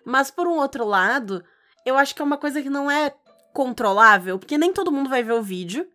Mas 0.06 0.30
por 0.30 0.46
um 0.46 0.58
outro 0.58 0.86
lado, 0.86 1.44
eu 1.84 1.98
acho 1.98 2.14
que 2.14 2.22
é 2.22 2.24
uma 2.24 2.38
coisa 2.38 2.62
que 2.62 2.70
não 2.70 2.88
é 2.88 3.12
controlável, 3.52 4.38
porque 4.38 4.58
nem 4.58 4.72
todo 4.72 4.92
mundo 4.92 5.10
vai 5.10 5.22
ver 5.22 5.32
o 5.32 5.42
vídeo. 5.42 5.86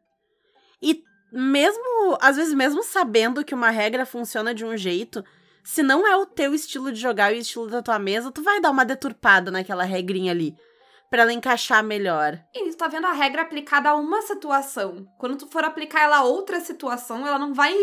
E 0.81 1.03
mesmo, 1.31 2.17
às 2.21 2.35
vezes, 2.35 2.53
mesmo 2.53 2.83
sabendo 2.83 3.43
que 3.43 3.55
uma 3.55 3.69
regra 3.69 4.05
funciona 4.05 4.53
de 4.53 4.65
um 4.65 4.77
jeito, 4.77 5.23
se 5.63 5.81
não 5.81 6.07
é 6.07 6.15
o 6.15 6.25
teu 6.25 6.53
estilo 6.53 6.91
de 6.91 6.99
jogar 6.99 7.33
e 7.33 7.37
o 7.37 7.41
estilo 7.41 7.67
da 7.67 7.81
tua 7.81 7.97
mesa, 7.97 8.31
tu 8.31 8.41
vai 8.43 8.61
dar 8.61 8.71
uma 8.71 8.85
deturpada 8.85 9.49
naquela 9.49 9.83
regrinha 9.83 10.31
ali. 10.31 10.55
Pra 11.09 11.23
ela 11.23 11.33
encaixar 11.33 11.83
melhor. 11.83 12.39
E 12.53 12.69
tu 12.69 12.77
tá 12.77 12.87
vendo 12.87 13.07
a 13.07 13.13
regra 13.13 13.41
aplicada 13.41 13.89
a 13.89 13.95
uma 13.95 14.21
situação. 14.21 15.07
Quando 15.17 15.37
tu 15.37 15.47
for 15.47 15.63
aplicar 15.63 16.03
ela 16.03 16.17
a 16.17 16.23
outra 16.23 16.59
situação, 16.59 17.25
ela 17.25 17.39
não 17.39 17.53
vai 17.53 17.73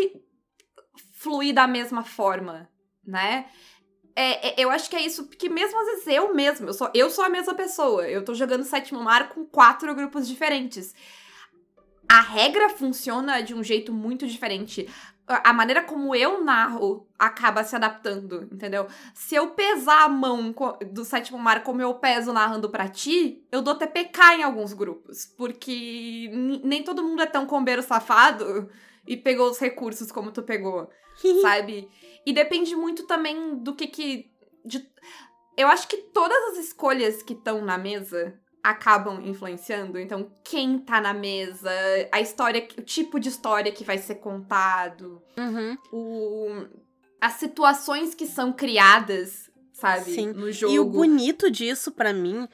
fluir 1.13 1.53
da 1.53 1.67
mesma 1.67 2.03
forma, 2.03 2.69
né? 3.05 3.47
É, 4.15 4.49
é, 4.49 4.63
eu 4.63 4.69
acho 4.69 4.89
que 4.89 4.95
é 4.95 5.01
isso, 5.01 5.25
porque 5.25 5.49
mesmo 5.49 5.79
às 5.79 5.85
vezes 5.87 6.07
eu 6.07 6.33
mesmo, 6.33 6.67
eu 6.67 6.73
sou, 6.73 6.89
eu 6.93 7.09
sou 7.09 7.23
a 7.23 7.29
mesma 7.29 7.53
pessoa. 7.55 8.07
Eu 8.07 8.23
tô 8.23 8.33
jogando 8.33 8.63
sétimo 8.63 9.01
mar 9.01 9.29
com 9.29 9.45
quatro 9.45 9.93
grupos 9.95 10.27
diferentes. 10.27 10.93
A 12.07 12.21
regra 12.21 12.69
funciona 12.69 13.41
de 13.41 13.55
um 13.55 13.63
jeito 13.63 13.91
muito 13.91 14.27
diferente. 14.27 14.87
A 15.25 15.53
maneira 15.53 15.81
como 15.81 16.13
eu 16.13 16.43
narro 16.43 17.07
acaba 17.17 17.63
se 17.63 17.75
adaptando, 17.75 18.47
entendeu? 18.51 18.87
Se 19.15 19.35
eu 19.35 19.51
pesar 19.51 20.03
a 20.03 20.09
mão 20.09 20.53
do 20.91 21.05
sétimo 21.05 21.39
mar 21.39 21.63
como 21.63 21.81
eu 21.81 21.93
peso 21.95 22.33
narrando 22.33 22.69
pra 22.69 22.89
ti, 22.89 23.41
eu 23.49 23.61
dou 23.61 23.73
TPK 23.73 24.35
em 24.39 24.43
alguns 24.43 24.73
grupos. 24.73 25.25
Porque 25.25 26.29
nem 26.63 26.83
todo 26.83 27.03
mundo 27.03 27.21
é 27.21 27.25
tão 27.25 27.47
combeiro 27.47 27.81
safado 27.81 28.69
e 29.07 29.15
pegou 29.15 29.49
os 29.49 29.57
recursos 29.57 30.11
como 30.11 30.31
tu 30.31 30.43
pegou. 30.43 30.89
sabe? 31.41 31.89
E 32.25 32.33
depende 32.33 32.75
muito 32.75 33.03
também 33.03 33.57
do 33.57 33.73
que 33.75 33.87
que. 33.87 34.31
De... 34.65 34.85
Eu 35.57 35.67
acho 35.67 35.87
que 35.87 35.97
todas 35.97 36.37
as 36.51 36.65
escolhas 36.65 37.21
que 37.21 37.33
estão 37.33 37.63
na 37.63 37.77
mesa 37.77 38.39
acabam 38.63 39.19
influenciando. 39.25 39.99
Então, 39.99 40.31
quem 40.43 40.79
tá 40.79 41.01
na 41.01 41.13
mesa, 41.13 41.69
a 42.11 42.21
história, 42.21 42.65
o 42.77 42.81
tipo 42.81 43.19
de 43.19 43.27
história 43.27 43.71
que 43.71 43.83
vai 43.83 43.97
ser 43.97 44.15
contado, 44.15 45.21
uhum. 45.37 45.77
o, 45.91 46.65
as 47.19 47.33
situações 47.33 48.15
que 48.15 48.25
são 48.25 48.53
criadas, 48.53 49.51
sabe, 49.73 50.13
Sim. 50.13 50.27
no 50.31 50.49
jogo. 50.51 50.73
E 50.73 50.79
o 50.79 50.85
bonito 50.85 51.51
disso, 51.51 51.91
para 51.91 52.13
mim, 52.13 52.47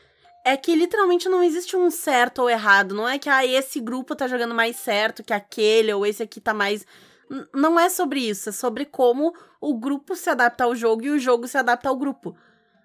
é 0.44 0.58
que 0.58 0.76
literalmente 0.76 1.30
não 1.30 1.44
existe 1.44 1.76
um 1.78 1.92
certo 1.92 2.40
ou 2.40 2.50
errado. 2.50 2.96
Não 2.96 3.08
é 3.08 3.20
que 3.20 3.30
ah, 3.30 3.46
esse 3.46 3.80
grupo 3.80 4.16
tá 4.16 4.28
jogando 4.28 4.56
mais 4.56 4.78
certo 4.78 5.24
que 5.24 5.34
aquele, 5.34 5.94
ou 5.94 6.06
esse 6.06 6.24
aqui 6.24 6.42
tá 6.42 6.56
mais 6.56 6.86
não 7.54 7.80
é 7.80 7.90
sobre 7.90 8.20
isso, 8.20 8.50
é 8.50 8.52
sobre 8.52 8.86
como 8.86 9.34
o 9.62 9.78
grupo 9.78 10.16
se 10.16 10.30
adapta 10.30 10.64
ao 10.64 10.76
jogo 10.76 11.04
e 11.04 11.10
o 11.10 11.20
jogo 11.20 11.48
se 11.48 11.58
adapta 11.58 11.90
ao 11.90 11.98
grupo. 11.98 12.36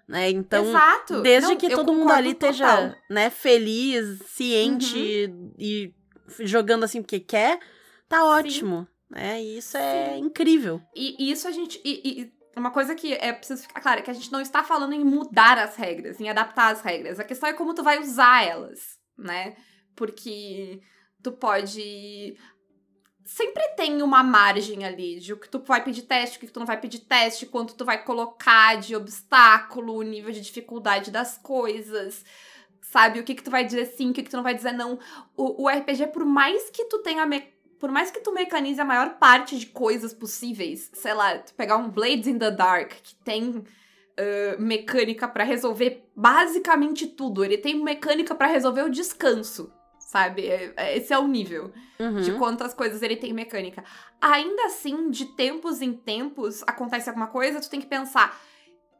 Né? 0.07 0.29
Então, 0.29 0.65
Exato. 0.65 1.21
desde 1.21 1.49
não, 1.49 1.57
que 1.57 1.69
todo 1.69 1.93
mundo 1.93 2.11
ali 2.11 2.31
esteja 2.31 2.95
né, 3.09 3.29
feliz, 3.29 4.19
ciente 4.27 5.27
uhum. 5.27 5.53
e 5.57 5.93
jogando 6.39 6.83
assim 6.83 7.01
porque 7.01 7.19
quer, 7.19 7.59
tá 8.07 8.23
ótimo. 8.23 8.87
Né? 9.09 9.41
E 9.41 9.57
isso 9.57 9.77
é 9.77 10.13
Sim. 10.13 10.25
incrível. 10.25 10.81
E, 10.95 11.15
e, 11.19 11.31
isso 11.31 11.47
a 11.47 11.51
gente. 11.51 11.81
E, 11.83 12.21
e, 12.21 12.33
uma 12.55 12.71
coisa 12.71 12.95
que 12.95 13.13
é 13.13 13.33
preciso 13.33 13.63
ficar 13.63 13.81
claro 13.81 13.99
é 13.99 14.03
que 14.03 14.11
a 14.11 14.13
gente 14.13 14.31
não 14.31 14.41
está 14.41 14.63
falando 14.63 14.93
em 14.93 15.03
mudar 15.03 15.57
as 15.57 15.75
regras, 15.75 16.19
em 16.21 16.29
adaptar 16.29 16.71
as 16.71 16.81
regras. 16.81 17.19
A 17.19 17.23
questão 17.23 17.49
é 17.49 17.53
como 17.53 17.73
tu 17.73 17.83
vai 17.83 17.99
usar 17.99 18.45
elas, 18.45 18.99
né? 19.17 19.55
Porque 19.95 20.79
tu 21.21 21.31
pode 21.31 22.37
sempre 23.25 23.67
tem 23.69 24.03
uma 24.03 24.23
margem 24.23 24.85
ali 24.85 25.19
de 25.19 25.33
o 25.33 25.37
que 25.37 25.49
tu 25.49 25.59
vai 25.59 25.83
pedir 25.83 26.03
teste, 26.03 26.37
o 26.37 26.39
que 26.39 26.47
tu 26.47 26.59
não 26.59 26.67
vai 26.67 26.79
pedir 26.79 26.99
teste, 26.99 27.47
quanto 27.47 27.73
tu 27.73 27.83
vai 27.83 28.03
colocar 28.03 28.77
de 28.77 28.95
obstáculo, 28.95 29.95
o 29.95 30.03
nível 30.03 30.31
de 30.31 30.41
dificuldade 30.41 31.09
das 31.09 31.35
coisas, 31.35 32.23
sabe? 32.79 33.19
O 33.19 33.23
que 33.23 33.33
que 33.33 33.43
tu 33.43 33.49
vai 33.49 33.65
dizer 33.65 33.87
sim, 33.87 34.11
o 34.11 34.13
que 34.13 34.21
que 34.21 34.29
tu 34.29 34.37
não 34.37 34.43
vai 34.43 34.53
dizer 34.53 34.71
não. 34.73 34.99
O, 35.35 35.63
o 35.63 35.67
RPG, 35.67 36.07
por 36.13 36.23
mais 36.23 36.69
que 36.69 36.85
tu 36.85 36.99
tenha 36.99 37.25
por 37.79 37.91
mais 37.91 38.09
que 38.09 38.21
tu 38.21 38.31
mecanize 38.31 38.79
a 38.79 38.85
maior 38.85 39.17
parte 39.17 39.57
de 39.57 39.65
coisas 39.65 40.13
possíveis, 40.13 40.89
sei 40.93 41.13
lá, 41.13 41.37
tu 41.39 41.53
pegar 41.55 41.77
um 41.77 41.89
Blades 41.89 42.25
in 42.25 42.37
the 42.37 42.49
Dark, 42.49 42.93
que 43.03 43.15
tem 43.15 43.49
uh, 43.49 43.63
mecânica 44.59 45.27
para 45.27 45.43
resolver 45.43 46.07
basicamente 46.15 47.05
tudo. 47.05 47.43
Ele 47.43 47.57
tem 47.57 47.83
mecânica 47.83 48.33
para 48.33 48.47
resolver 48.47 48.83
o 48.83 48.89
descanso 48.89 49.74
sabe? 50.15 50.47
É, 50.47 50.73
é, 50.77 50.97
esse 50.97 51.11
é 51.11 51.19
o 51.19 51.27
nível 51.27 51.73
uhum. 51.99 52.21
de 52.21 52.31
quantas 52.37 52.73
coisas 52.73 53.01
ele 53.01 53.17
tem 53.17 53.33
mecânica. 53.33 53.83
Ainda 54.21 54.67
assim, 54.67 55.09
de 55.09 55.25
tempos 55.25 55.81
em 55.81 55.91
tempos, 55.91 56.63
acontece 56.65 57.09
alguma 57.09 57.27
coisa, 57.27 57.59
tu 57.59 57.69
tem 57.69 57.81
que 57.81 57.87
pensar 57.87 58.39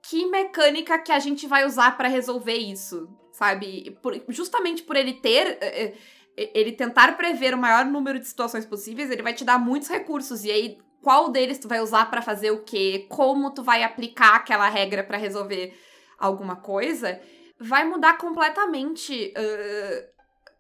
que 0.01 0.25
mecânica 0.25 0.99
que 0.99 1.13
a 1.13 1.19
gente 1.19 1.47
vai 1.47 1.65
usar 1.65 1.95
para 1.95 2.09
resolver 2.09 2.57
isso, 2.57 3.07
sabe? 3.31 3.97
Por, 4.01 4.21
justamente 4.27 4.83
por 4.83 4.97
ele 4.97 5.13
ter. 5.13 5.57
É, 5.61 5.93
ele 6.37 6.73
tentar 6.73 7.15
prever 7.15 7.53
o 7.53 7.57
maior 7.57 7.85
número 7.85 8.19
de 8.19 8.27
situações 8.27 8.65
possíveis, 8.65 9.09
ele 9.09 9.23
vai 9.23 9.33
te 9.33 9.45
dar 9.45 9.57
muitos 9.57 9.87
recursos. 9.87 10.43
E 10.43 10.51
aí, 10.51 10.77
qual 11.01 11.29
deles 11.29 11.59
tu 11.59 11.69
vai 11.69 11.79
usar 11.79 12.09
para 12.11 12.21
fazer 12.21 12.51
o 12.51 12.61
quê? 12.61 13.05
Como 13.07 13.53
tu 13.53 13.63
vai 13.63 13.83
aplicar 13.83 14.35
aquela 14.35 14.67
regra 14.67 15.01
para 15.01 15.17
resolver 15.17 15.73
alguma 16.19 16.57
coisa? 16.57 17.21
Vai 17.57 17.85
mudar 17.85 18.17
completamente 18.17 19.33
uh, 19.37 20.14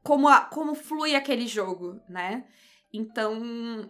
como, 0.05 0.27
a, 0.27 0.41
como 0.41 0.75
flui 0.75 1.15
aquele 1.15 1.47
jogo, 1.47 1.99
né? 2.07 2.45
Então, 2.93 3.89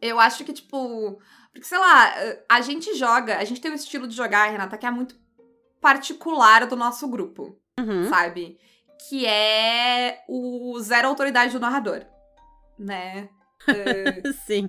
eu 0.00 0.20
acho 0.20 0.44
que, 0.44 0.52
tipo. 0.52 1.18
Porque, 1.50 1.66
sei 1.66 1.78
lá, 1.78 2.12
a 2.48 2.60
gente 2.60 2.94
joga, 2.94 3.38
a 3.38 3.44
gente 3.44 3.62
tem 3.62 3.70
um 3.70 3.76
estilo 3.76 4.06
de 4.06 4.14
jogar, 4.14 4.50
Renata, 4.50 4.76
que 4.76 4.84
é 4.84 4.90
muito 4.90 5.16
particular 5.80 6.66
do 6.66 6.76
nosso 6.76 7.08
grupo, 7.08 7.58
uhum. 7.80 8.08
sabe? 8.10 8.58
Que 9.08 9.24
é 9.26 10.22
o 10.28 10.78
zero 10.80 11.08
autoridade 11.08 11.52
do 11.52 11.60
narrador, 11.60 12.04
né? 12.78 13.30
Uh, 13.66 14.32
Sim. 14.46 14.68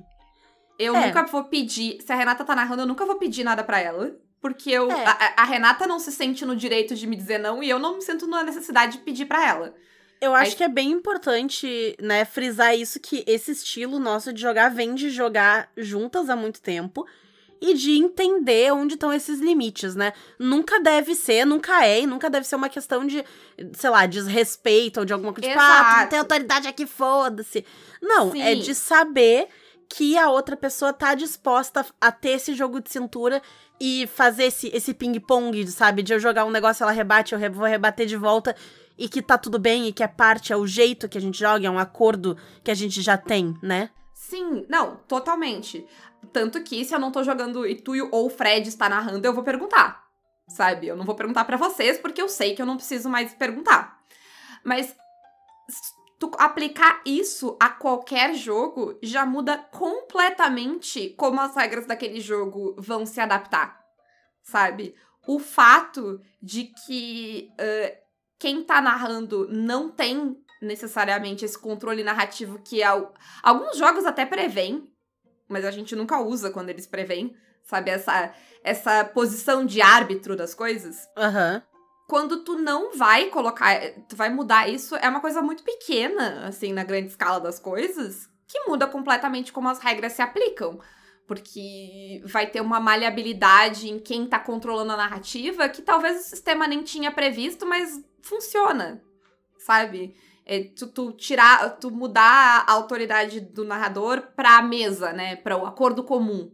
Eu 0.79 0.95
é. 0.95 1.07
nunca 1.07 1.25
vou 1.25 1.43
pedir. 1.43 2.01
Se 2.01 2.11
a 2.13 2.15
Renata 2.15 2.45
tá 2.45 2.55
narrando, 2.55 2.83
eu 2.83 2.87
nunca 2.87 3.05
vou 3.05 3.17
pedir 3.17 3.43
nada 3.43 3.65
para 3.65 3.81
ela. 3.81 4.15
Porque 4.39 4.69
eu, 4.69 4.89
é. 4.91 5.05
a, 5.05 5.33
a, 5.41 5.43
Renata 5.43 5.87
não 5.87 5.99
se 5.99 6.11
sente 6.11 6.45
no 6.45 6.55
direito 6.55 6.95
de 6.95 7.07
me 7.07 7.15
dizer 7.15 7.39
não 7.39 7.63
e 7.63 7.69
eu 7.69 7.79
não 7.79 7.95
me 7.95 8.01
sinto 8.01 8.27
na 8.27 8.43
necessidade 8.43 8.97
de 8.97 9.03
pedir 9.03 9.25
para 9.25 9.45
ela. 9.45 9.75
Eu 10.25 10.33
acho 10.33 10.51
Aí... 10.51 10.57
que 10.57 10.63
é 10.63 10.67
bem 10.67 10.91
importante, 10.91 11.95
né, 12.01 12.25
frisar 12.25 12.75
isso 12.75 12.99
que 12.99 13.23
esse 13.27 13.51
estilo 13.51 13.99
nosso 13.99 14.33
de 14.33 14.41
jogar 14.41 14.69
vem 14.69 14.95
de 14.95 15.09
jogar 15.09 15.69
juntas 15.77 16.29
há 16.29 16.35
muito 16.35 16.61
tempo 16.61 17.05
e 17.61 17.73
de 17.73 17.91
entender 17.91 18.71
onde 18.73 18.95
estão 18.95 19.13
esses 19.13 19.39
limites, 19.39 19.95
né? 19.95 20.13
Nunca 20.37 20.79
deve 20.79 21.15
ser, 21.15 21.45
nunca 21.45 21.85
é, 21.85 22.01
e 22.01 22.07
nunca 22.07 22.29
deve 22.29 22.45
ser 22.45 22.55
uma 22.55 22.69
questão 22.69 23.05
de, 23.05 23.23
sei 23.73 23.89
lá, 23.89 24.05
desrespeito 24.05 24.99
ou 24.99 25.05
de 25.05 25.13
alguma 25.13 25.33
coisa, 25.33 25.47
tipo, 25.47 25.59
ah, 25.59 25.99
não 26.01 26.09
tem 26.09 26.19
autoridade 26.19 26.67
aqui, 26.67 26.85
foda-se. 26.85 27.65
Não, 28.01 28.31
Sim. 28.31 28.41
é 28.41 28.55
de 28.55 28.75
saber 28.75 29.47
que 29.87 30.17
a 30.17 30.29
outra 30.29 30.57
pessoa 30.57 30.91
tá 30.91 31.15
disposta 31.15 31.85
a 32.01 32.11
ter 32.11 32.31
esse 32.31 32.53
jogo 32.53 32.81
de 32.81 32.91
cintura 32.91 33.41
e 33.79 34.07
fazer 34.07 34.45
esse, 34.45 34.69
esse 34.73 34.93
ping-pong, 34.93 35.65
sabe? 35.67 36.01
De 36.01 36.13
eu 36.13 36.19
jogar 36.19 36.45
um 36.45 36.51
negócio, 36.51 36.83
ela 36.83 36.91
rebate, 36.91 37.33
eu 37.33 37.51
vou 37.51 37.65
rebater 37.65 38.05
de 38.05 38.17
volta 38.17 38.55
e 38.97 39.09
que 39.09 39.21
tá 39.21 39.37
tudo 39.37 39.59
bem 39.59 39.87
e 39.87 39.93
que 39.93 40.03
é 40.03 40.07
parte, 40.07 40.53
é 40.53 40.57
o 40.57 40.67
jeito 40.67 41.09
que 41.09 41.17
a 41.17 41.21
gente 41.21 41.37
joga, 41.39 41.67
é 41.67 41.69
um 41.69 41.79
acordo 41.79 42.37
que 42.63 42.71
a 42.71 42.75
gente 42.75 43.01
já 43.01 43.17
tem, 43.17 43.57
né? 43.61 43.89
Sim, 44.13 44.65
não, 44.69 44.97
totalmente. 45.07 45.85
Tanto 46.31 46.63
que 46.63 46.83
se 46.83 46.95
eu 46.95 46.99
não 46.99 47.11
tô 47.11 47.23
jogando 47.23 47.65
e 47.67 47.75
tu 47.75 47.93
ou 48.11 48.27
o 48.27 48.29
Fred 48.29 48.67
está 48.67 48.89
narrando, 48.89 49.25
eu 49.25 49.33
vou 49.33 49.43
perguntar. 49.43 50.03
Sabe? 50.47 50.87
Eu 50.87 50.95
não 50.95 51.05
vou 51.05 51.15
perguntar 51.15 51.43
para 51.45 51.57
vocês 51.57 51.97
porque 51.97 52.21
eu 52.21 52.29
sei 52.29 52.55
que 52.55 52.61
eu 52.61 52.65
não 52.65 52.77
preciso 52.77 53.09
mais 53.09 53.33
perguntar. 53.33 53.99
Mas 54.63 54.95
tu 56.19 56.31
aplicar 56.37 57.01
isso 57.05 57.57
a 57.59 57.69
qualquer 57.69 58.33
jogo 58.35 58.97
já 59.01 59.25
muda 59.25 59.57
completamente 59.57 61.09
como 61.17 61.41
as 61.41 61.55
regras 61.55 61.85
daquele 61.85 62.19
jogo 62.19 62.75
vão 62.77 63.05
se 63.05 63.19
adaptar, 63.19 63.79
sabe? 64.43 64.95
O 65.27 65.39
fato 65.39 66.21
de 66.41 66.71
que 66.85 67.49
quem 68.45 68.63
tá 68.63 68.79
narrando 68.79 69.47
não 69.49 69.89
tem 69.89 70.37
necessariamente 70.61 71.43
esse 71.43 71.57
controle 71.57 72.03
narrativo 72.03 72.59
que 72.63 72.79
é 72.79 72.85
alguns 73.41 73.75
jogos 73.75 74.05
até 74.05 74.23
prevêm, 74.23 74.87
mas 75.49 75.65
a 75.65 75.71
gente 75.71 75.95
nunca 75.95 76.21
usa 76.21 76.51
quando 76.51 76.69
eles 76.69 76.85
prevêm, 76.85 77.35
sabe? 77.63 77.89
Essa, 77.89 78.31
essa 78.63 79.03
posição 79.03 79.65
de 79.65 79.81
árbitro 79.81 80.35
das 80.35 80.53
coisas. 80.53 81.09
Aham. 81.17 81.55
Uhum 81.55 81.75
quando 82.07 82.43
tu 82.43 82.55
não 82.59 82.95
vai 82.95 83.31
colocar, 83.31 83.79
tu 84.07 84.15
vai 84.15 84.29
mudar 84.29 84.69
isso, 84.69 84.95
é 84.97 85.09
uma 85.09 85.19
coisa 85.19 85.41
muito 85.41 85.63
pequena, 85.63 86.45
assim, 86.45 86.71
na 86.71 86.83
grande 86.83 87.07
escala 87.07 87.39
das 87.39 87.57
coisas, 87.57 88.29
que 88.47 88.59
muda 88.67 88.85
completamente 88.85 89.51
como 89.51 89.69
as 89.69 89.79
regras 89.79 90.13
se 90.13 90.21
aplicam. 90.21 90.79
Porque 91.25 92.21
vai 92.23 92.45
ter 92.45 92.61
uma 92.61 92.79
maleabilidade 92.79 93.89
em 93.89 93.97
quem 93.97 94.27
tá 94.27 94.37
controlando 94.37 94.91
a 94.91 94.97
narrativa 94.97 95.67
que 95.67 95.81
talvez 95.81 96.19
o 96.19 96.29
sistema 96.29 96.67
nem 96.67 96.83
tinha 96.83 97.11
previsto, 97.11 97.65
mas 97.65 97.99
funciona, 98.25 99.01
sabe? 99.57 100.15
É, 100.45 100.63
tu, 100.63 100.87
tu, 100.87 101.11
tirar, 101.11 101.77
tu 101.77 101.89
mudar 101.89 102.65
a 102.67 102.71
autoridade 102.71 103.39
do 103.39 103.63
narrador 103.63 104.21
pra 104.35 104.61
mesa, 104.61 105.13
né? 105.13 105.35
Para 105.35 105.57
o 105.57 105.65
acordo 105.65 106.03
comum 106.03 106.51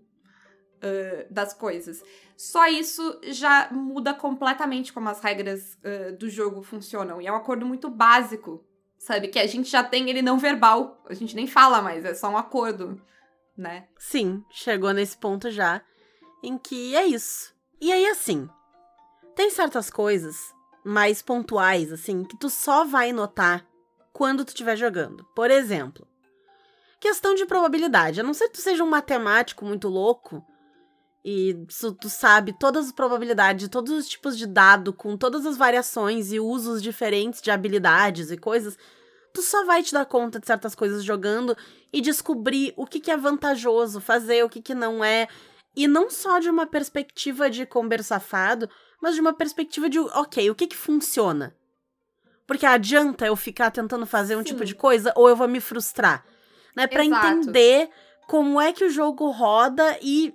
uh, 0.77 1.33
das 1.33 1.53
coisas. 1.53 2.03
Só 2.37 2.67
isso 2.67 3.19
já 3.23 3.69
muda 3.71 4.13
completamente 4.13 4.93
como 4.93 5.09
as 5.09 5.19
regras 5.21 5.77
uh, 5.83 6.17
do 6.17 6.29
jogo 6.29 6.61
funcionam. 6.61 7.21
E 7.21 7.27
é 7.27 7.31
um 7.31 7.35
acordo 7.35 7.65
muito 7.65 7.89
básico, 7.89 8.65
sabe? 8.97 9.27
Que 9.27 9.39
a 9.39 9.47
gente 9.47 9.69
já 9.69 9.83
tem 9.83 10.09
ele 10.09 10.21
não 10.21 10.39
verbal. 10.39 11.03
A 11.09 11.13
gente 11.13 11.35
nem 11.35 11.47
fala 11.47 11.81
mais, 11.81 12.05
é 12.05 12.13
só 12.13 12.29
um 12.29 12.37
acordo, 12.37 13.01
né? 13.57 13.87
Sim, 13.97 14.43
chegou 14.49 14.93
nesse 14.93 15.17
ponto 15.17 15.51
já 15.51 15.81
em 16.43 16.57
que 16.57 16.95
é 16.95 17.05
isso. 17.05 17.53
E 17.79 17.91
aí, 17.91 18.07
assim, 18.07 18.49
tem 19.35 19.49
certas 19.49 19.89
coisas 19.89 20.53
mais 20.83 21.21
pontuais, 21.21 21.91
assim, 21.91 22.23
que 22.23 22.37
tu 22.37 22.49
só 22.49 22.85
vai 22.85 23.11
notar 23.11 23.65
quando 24.11 24.43
tu 24.43 24.49
estiver 24.49 24.75
jogando. 24.75 25.25
Por 25.35 25.49
exemplo, 25.51 26.07
questão 26.99 27.35
de 27.35 27.45
probabilidade. 27.45 28.19
A 28.19 28.23
não 28.23 28.33
ser 28.33 28.47
que 28.47 28.55
tu 28.55 28.61
seja 28.61 28.83
um 28.83 28.89
matemático 28.89 29.65
muito 29.65 29.87
louco, 29.87 30.45
e 31.23 31.65
tu, 31.99 32.09
sabe 32.09 32.51
todas 32.51 32.87
as 32.87 32.91
probabilidades, 32.91 33.69
todos 33.69 33.91
os 33.91 34.07
tipos 34.07 34.35
de 34.37 34.47
dado, 34.47 34.91
com 34.91 35.15
todas 35.15 35.45
as 35.45 35.55
variações 35.55 36.31
e 36.31 36.39
usos 36.39 36.81
diferentes 36.81 37.41
de 37.41 37.51
habilidades 37.51 38.31
e 38.31 38.37
coisas, 38.37 38.77
tu 39.31 39.41
só 39.41 39.63
vai 39.63 39.83
te 39.83 39.93
dar 39.93 40.05
conta 40.05 40.39
de 40.39 40.47
certas 40.47 40.73
coisas 40.73 41.03
jogando 41.03 41.55
e 41.93 42.01
descobrir 42.01 42.73
o 42.75 42.87
que, 42.87 42.99
que 42.99 43.11
é 43.11 43.17
vantajoso 43.17 44.01
fazer, 44.01 44.43
o 44.43 44.49
que, 44.49 44.61
que 44.61 44.73
não 44.73 45.03
é. 45.03 45.27
E 45.75 45.87
não 45.87 46.09
só 46.09 46.39
de 46.39 46.49
uma 46.49 46.65
perspectiva 46.65 47.49
de 47.49 47.67
comer 47.67 48.03
safado, 48.03 48.67
mas 49.01 49.15
de 49.15 49.21
uma 49.21 49.33
perspectiva 49.33 49.89
de, 49.89 49.99
ok, 49.99 50.49
o 50.49 50.55
que, 50.55 50.67
que 50.67 50.77
funciona? 50.77 51.55
Porque 52.45 52.65
adianta 52.65 53.25
eu 53.25 53.35
ficar 53.35 53.71
tentando 53.71 54.05
fazer 54.05 54.35
um 54.35 54.39
Sim. 54.39 54.45
tipo 54.45 54.63
de 54.63 54.75
coisa 54.75 55.11
ou 55.15 55.27
eu 55.27 55.35
vou 55.35 55.47
me 55.47 55.59
frustrar? 55.59 56.23
Né? 56.75 56.87
Exato. 56.89 57.27
entender 57.27 57.89
como 58.27 58.61
é 58.61 58.71
que 58.71 58.85
o 58.85 58.89
jogo 58.89 59.29
roda 59.29 59.97
e 60.01 60.33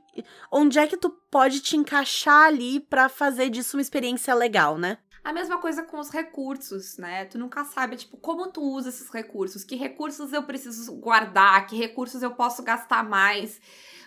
onde 0.50 0.78
é 0.78 0.86
que 0.86 0.96
tu 0.96 1.08
pode 1.30 1.60
te 1.60 1.76
encaixar 1.76 2.46
ali 2.46 2.80
para 2.80 3.08
fazer 3.08 3.48
disso 3.48 3.76
uma 3.76 3.80
experiência 3.80 4.34
legal, 4.34 4.76
né? 4.76 4.98
A 5.24 5.32
mesma 5.32 5.58
coisa 5.58 5.82
com 5.82 5.98
os 5.98 6.10
recursos, 6.10 6.98
né? 6.98 7.24
Tu 7.24 7.38
nunca 7.38 7.64
sabe, 7.64 7.96
tipo, 7.96 8.16
como 8.16 8.46
tu 8.52 8.62
usa 8.62 8.90
esses 8.90 9.10
recursos, 9.10 9.64
que 9.64 9.74
recursos 9.74 10.32
eu 10.32 10.42
preciso 10.44 10.94
guardar, 10.96 11.66
que 11.66 11.74
recursos 11.74 12.22
eu 12.22 12.30
posso 12.30 12.62
gastar 12.62 13.02
mais. 13.02 13.60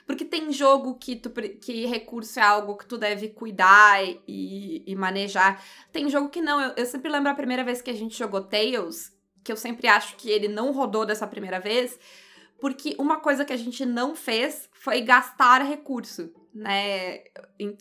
Porque 0.10 0.26
tem 0.26 0.52
jogo 0.52 0.96
que, 0.96 1.16
tu, 1.16 1.30
que 1.30 1.86
recurso 1.86 2.40
é 2.40 2.42
algo 2.42 2.76
que 2.76 2.88
tu 2.88 2.98
deve 2.98 3.30
cuidar 3.30 4.04
e, 4.28 4.84
e 4.84 4.96
manejar. 4.96 5.64
Tem 5.92 6.10
jogo 6.10 6.30
que 6.30 6.42
não. 6.42 6.60
Eu, 6.60 6.74
eu 6.78 6.86
sempre 6.88 7.12
lembro 7.12 7.30
a 7.30 7.36
primeira 7.36 7.64
vez 7.64 7.80
que 7.80 7.92
a 7.92 7.94
gente 7.94 8.18
jogou 8.18 8.42
Tails, 8.42 9.12
que 9.44 9.52
eu 9.52 9.56
sempre 9.56 9.88
acho 9.88 10.16
que 10.16 10.28
ele 10.32 10.48
não 10.48 10.72
rodou 10.72 11.06
dessa 11.06 11.28
primeira 11.28 11.60
vez, 11.60 12.00
porque 12.60 12.96
uma 12.98 13.18
coisa 13.18 13.46
que 13.46 13.54
a 13.54 13.58
gente 13.58 13.86
não 13.86 14.16
fez 14.16 14.68
foi 14.74 15.00
gastar 15.02 15.62
recurso, 15.62 16.34
né? 16.52 17.20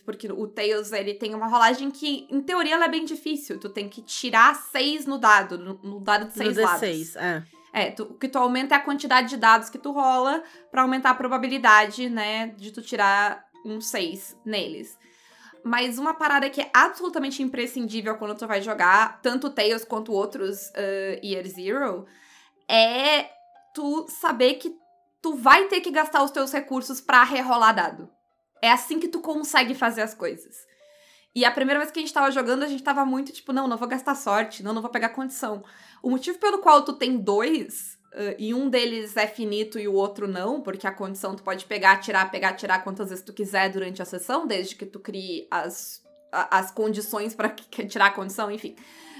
Porque 0.05 0.31
o 0.31 0.47
Tails, 0.49 0.93
ele 0.93 1.15
tem 1.15 1.35
uma 1.35 1.47
rolagem 1.47 1.91
que, 1.91 2.29
em 2.31 2.43
teoria, 2.43 2.75
ela 2.75 2.85
é 2.85 2.91
bem 2.91 3.07
difícil. 3.07 3.59
Tu 3.59 3.71
tem 3.71 3.89
que 3.89 4.03
tirar 4.03 4.55
seis 4.55 5.07
no 5.07 5.17
dado, 5.17 5.57
no, 5.57 5.99
dado 5.99 6.27
de 6.27 6.35
seis 6.35 6.59
no 6.59 6.63
lados. 6.63 6.83
D6, 6.87 7.17
é. 7.19 7.58
É, 7.73 7.91
tu, 7.91 8.05
o 8.05 8.15
que 8.15 8.29
tu 8.29 8.39
aumenta 8.39 8.75
é 8.75 8.79
a 8.79 8.83
quantidade 8.83 9.29
de 9.29 9.37
dados 9.37 9.69
que 9.69 9.79
tu 9.79 9.93
rola 9.93 10.43
para 10.71 10.83
aumentar 10.83 11.11
a 11.11 11.15
probabilidade, 11.15 12.09
né, 12.09 12.49
de 12.57 12.71
tu 12.71 12.81
tirar 12.83 13.45
um 13.65 13.81
6 13.81 14.37
neles. 14.45 14.97
Mas 15.65 15.99
uma 15.99 16.15
parada 16.15 16.49
que 16.49 16.61
é 16.61 16.71
absolutamente 16.73 17.43
imprescindível 17.43 18.17
quando 18.17 18.37
tu 18.37 18.47
vai 18.47 18.63
jogar, 18.63 19.21
tanto 19.21 19.51
Tails 19.51 19.85
quanto 19.85 20.13
outros 20.13 20.69
uh, 20.69 21.25
Year 21.25 21.47
Zero, 21.47 22.07
é 22.69 23.31
tu 23.75 24.07
saber 24.09 24.55
que 24.55 24.75
tu 25.21 25.35
vai 25.35 25.67
ter 25.67 25.81
que 25.81 25.91
gastar 25.91 26.23
os 26.23 26.31
teus 26.31 26.53
recursos 26.53 27.01
para 27.01 27.23
rerolar 27.25 27.75
dado. 27.75 28.09
É 28.63 28.71
assim 28.71 28.99
que 28.99 29.09
tu 29.09 29.21
consegue 29.21 29.75
fazer 29.75 30.03
as 30.03 30.15
coisas. 30.15 30.57
E 31.35 31.45
a 31.45 31.51
primeira 31.51 31.79
vez 31.79 31.91
que 31.91 31.99
a 31.99 32.03
gente 32.03 32.15
tava 32.15 32.31
jogando, 32.31 32.63
a 32.63 32.67
gente 32.67 32.83
tava 32.83 33.05
muito 33.05 33.33
tipo, 33.33 33.53
não, 33.53 33.69
não 33.69 33.77
vou 33.77 33.87
gastar 33.87 34.15
sorte, 34.15 34.63
não, 34.63 34.73
não 34.73 34.83
vou 34.83 34.91
pegar 34.91 35.11
condição. 35.11 35.63
O 36.03 36.11
motivo 36.11 36.39
pelo 36.39 36.59
qual 36.59 36.85
tu 36.85 36.93
tem 36.93 37.19
dois, 37.19 37.99
uh, 38.15 38.35
e 38.39 38.55
um 38.55 38.69
deles 38.69 39.17
é 39.17 39.27
finito 39.27 39.79
e 39.79 39.89
o 39.89 39.95
outro 39.95 40.29
não, 40.29 40.61
porque 40.61 40.87
a 40.87 40.93
condição 40.93 41.35
tu 41.35 41.43
pode 41.43 41.65
pegar, 41.65 41.99
tirar, 41.99 42.31
pegar, 42.31 42.55
tirar 42.55 42.85
quantas 42.85 43.11
vezes 43.11 43.25
tu 43.25 43.33
quiser 43.33 43.71
durante 43.71 44.01
a 44.01 44.05
sessão, 44.05 44.47
desde 44.47 44.75
que 44.75 44.87
tu 44.87 45.01
crie 45.01 45.47
as, 45.51 46.03
as 46.33 46.71
condições 46.71 47.35
para 47.35 47.49
tirar 47.89 48.07
a 48.07 48.13
condição, 48.13 48.51
enfim. 48.51 48.77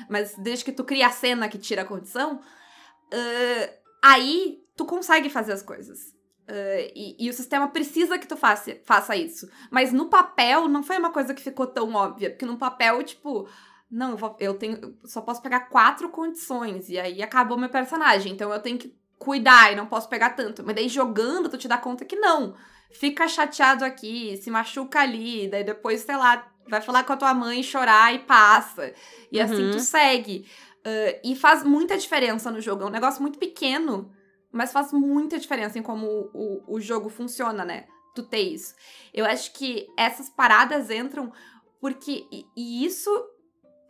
Mas 0.09 0.35
desde 0.37 0.65
que 0.65 0.73
tu 0.73 0.85
crie 0.85 1.03
a 1.03 1.11
cena 1.11 1.49
que 1.49 1.59
tira 1.59 1.83
a 1.83 1.85
condição, 1.85 2.37
uh, 2.37 3.79
Aí 4.03 4.65
tu 4.77 4.85
consegue 4.85 5.29
fazer 5.29 5.53
as 5.53 5.63
coisas. 5.63 6.17
Uh, 6.49 6.91
e, 6.95 7.27
e, 7.27 7.29
o 7.29 7.33
sistema 7.33 7.69
precisa 7.69 8.19
que 8.19 8.27
tu 8.27 8.37
faça, 8.37 8.79
faça 8.85 9.15
isso. 9.15 9.51
Mas 9.71 9.93
no 9.93 10.09
papel 10.09 10.67
não 10.67 10.83
foi 10.83 10.97
uma 10.97 11.13
coisa 11.13 11.35
que 11.35 11.43
ficou 11.43 11.67
tão 11.67 11.95
óbvia. 11.95 12.31
Porque 12.31 12.47
no 12.47 12.57
papel, 12.57 13.03
tipo, 13.03 13.47
não, 13.91 14.11
eu, 14.11 14.17
vou, 14.17 14.37
eu 14.39 14.55
tenho. 14.55 14.97
só 15.05 15.21
posso 15.21 15.41
pegar 15.41 15.61
quatro 15.61 16.09
condições. 16.11 16.89
E 16.89 16.99
aí 16.99 17.23
acabou 17.23 17.57
meu 17.57 17.71
personagem. 17.71 18.33
Então 18.33 18.53
eu 18.53 18.61
tenho 18.61 18.79
que 18.79 18.95
cuidar 19.19 19.73
e 19.73 19.77
não 19.77 19.87
posso 19.87 20.09
pegar 20.09 20.31
tanto. 20.31 20.63
Mas 20.65 20.75
daí 20.75 20.89
jogando, 20.89 21.49
tu 21.49 21.57
te 21.57 21.67
dá 21.67 21.79
conta 21.79 22.05
que 22.05 22.17
não. 22.17 22.55
Fica 22.91 23.27
chateado 23.27 23.85
aqui, 23.85 24.37
se 24.37 24.51
machuca 24.51 25.01
ali, 25.01 25.49
daí 25.49 25.65
depois, 25.65 26.01
sei 26.03 26.17
lá, 26.17 26.51
vai 26.69 26.81
falar 26.81 27.05
com 27.05 27.13
a 27.13 27.17
tua 27.17 27.35
mãe, 27.35 27.63
chorar 27.63 28.15
e 28.15 28.21
passa. 28.21 28.93
E 29.33 29.39
uhum. 29.39 29.45
assim 29.45 29.71
tu 29.71 29.81
segue. 29.81 30.47
Uh, 30.81 31.21
e 31.25 31.35
faz 31.35 31.65
muita 31.65 31.97
diferença 31.97 32.51
no 32.51 32.61
jogo. 32.61 32.83
É 32.83 32.87
um 32.87 32.91
negócio 32.91 33.23
muito 33.23 33.39
pequeno, 33.39 34.11
mas 34.53 34.73
faz 34.73 34.93
muita 34.93 35.39
diferença 35.39 35.79
em 35.79 35.83
como 35.83 36.07
o, 36.07 36.31
o, 36.35 36.75
o 36.77 36.81
jogo 36.81 37.09
funciona, 37.09 37.65
né? 37.65 37.87
Tu 38.15 38.23
ter 38.23 38.41
isso. 38.41 38.75
Eu 39.13 39.25
acho 39.25 39.53
que 39.53 39.87
essas 39.97 40.29
paradas 40.29 40.91
entram 40.91 41.33
porque. 41.81 42.27
E, 42.31 42.47
e 42.57 42.85
isso 42.85 43.11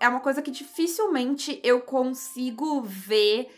é 0.01 0.09
uma 0.09 0.21
coisa 0.21 0.43
que 0.43 0.51
dificilmente 0.51 1.61
eu 1.63 1.81
consigo 1.81 2.83
ver 2.83 3.49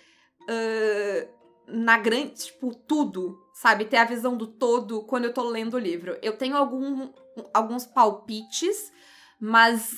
uh, 0.42 1.40
na 1.66 1.98
grande. 1.98 2.46
Tipo, 2.46 2.74
tudo, 2.74 3.38
sabe? 3.54 3.84
Ter 3.84 3.98
a 3.98 4.04
visão 4.04 4.36
do 4.36 4.46
todo 4.46 5.04
quando 5.04 5.24
eu 5.26 5.34
tô 5.34 5.42
lendo 5.42 5.74
o 5.74 5.78
livro. 5.78 6.18
Eu 6.22 6.36
tenho 6.36 6.56
algum, 6.56 7.12
alguns 7.52 7.86
palpites, 7.86 8.92
mas 9.40 9.90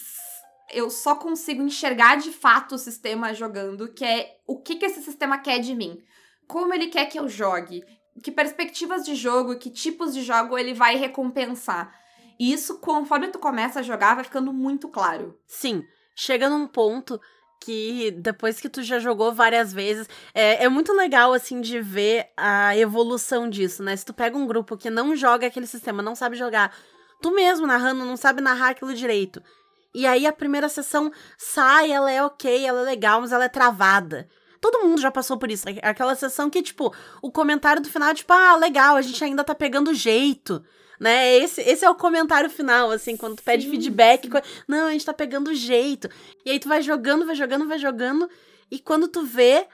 eu 0.73 0.91
só 0.91 1.15
consigo 1.15 1.63
enxergar 1.63 2.17
de 2.17 2.33
fato 2.33 2.75
o 2.75 2.79
sistema 2.79 3.35
jogando, 3.35 3.93
que 3.93 4.05
é 4.05 4.37
o 4.47 4.61
que, 4.61 4.77
que 4.77 4.87
esse 4.87 5.03
sistema 5.03 5.39
quer 5.39 5.59
de 5.59 5.75
mim. 5.75 5.99
Como 6.49 6.73
ele 6.75 6.89
quer 6.89 7.07
que 7.07 7.19
eu 7.19 7.29
jogue. 7.29 7.85
Que 8.23 8.31
perspectivas 8.31 9.05
de 9.07 9.15
jogo, 9.15 9.57
que 9.57 9.71
tipos 9.71 10.13
de 10.13 10.23
jogo 10.23 10.59
ele 10.59 10.75
vai 10.75 10.97
recompensar. 10.97 11.95
E 12.39 12.53
isso, 12.53 12.79
conforme 12.79 13.29
tu 13.29 13.39
começa 13.39 13.81
a 13.81 13.83
jogar, 13.83 14.15
vai 14.15 14.25
ficando 14.25 14.53
muito 14.53 14.89
claro. 14.89 15.39
Sim. 15.47 15.83
Chega 16.15 16.49
num 16.49 16.67
ponto 16.67 17.21
que 17.61 18.11
depois 18.11 18.61
que 18.61 18.69
tu 18.69 18.83
já 18.83 18.99
jogou 18.99 19.33
várias 19.33 19.73
vezes, 19.73 20.09
é, 20.35 20.65
é 20.65 20.69
muito 20.69 20.93
legal, 20.93 21.33
assim, 21.33 21.61
de 21.61 21.81
ver 21.81 22.27
a 22.37 22.77
evolução 22.77 23.49
disso, 23.49 23.83
né? 23.83 23.97
Se 23.97 24.05
tu 24.05 24.13
pega 24.13 24.37
um 24.37 24.47
grupo 24.47 24.77
que 24.77 24.91
não 24.91 25.15
joga 25.15 25.47
aquele 25.47 25.67
sistema, 25.67 26.03
não 26.03 26.17
sabe 26.17 26.37
jogar, 26.37 26.75
tu 27.21 27.33
mesmo 27.33 27.67
narrando, 27.67 28.05
não 28.05 28.17
sabe 28.17 28.41
narrar 28.41 28.71
aquilo 28.71 28.93
direito, 28.93 29.41
e 29.95 30.07
aí 30.07 30.27
a 30.27 30.33
primeira 30.33 30.69
sessão 30.69 31.13
sai, 31.37 31.93
ela 31.93 32.11
é 32.11 32.23
ok, 32.25 32.65
ela 32.65 32.81
é 32.81 32.85
legal, 32.85 33.21
mas 33.21 33.31
ela 33.31 33.45
é 33.45 33.49
travada. 33.49 34.29
Todo 34.61 34.83
mundo 34.83 35.01
já 35.01 35.11
passou 35.11 35.37
por 35.37 35.51
isso. 35.51 35.67
Aquela 35.83 36.15
sessão 36.15 36.49
que, 36.49 36.63
tipo, 36.63 36.95
o 37.21 37.31
comentário 37.31 37.83
do 37.83 37.91
final 37.91 38.11
é 38.11 38.15
tipo, 38.15 38.33
ah, 38.33 38.57
legal, 38.57 38.97
a 38.97 39.03
gente 39.03 39.23
ainda 39.23 39.45
tá 39.45 39.55
pegando 39.55 39.93
jeito. 39.93 40.65
Né? 41.03 41.37
Esse, 41.39 41.61
esse 41.63 41.85
é 41.85 41.91
o 41.91 41.97
comentário 41.97 42.49
final, 42.49 42.93
assim, 42.93 43.17
quando 43.17 43.35
tu 43.35 43.43
pede 43.43 43.65
sim, 43.65 43.71
feedback. 43.71 44.31
Sim. 44.31 44.63
Não, 44.69 44.87
a 44.87 44.93
gente 44.93 45.05
tá 45.05 45.13
pegando 45.13 45.53
jeito. 45.53 46.09
E 46.47 46.51
aí 46.53 46.61
tu 46.61 46.69
vai 46.69 46.81
jogando, 46.81 47.27
vai 47.27 47.35
jogando, 47.35 47.67
vai 47.67 47.77
jogando. 47.77 48.31
E 48.71 48.79
quando 48.79 49.09
tu 49.09 49.25
vê, 49.25 49.67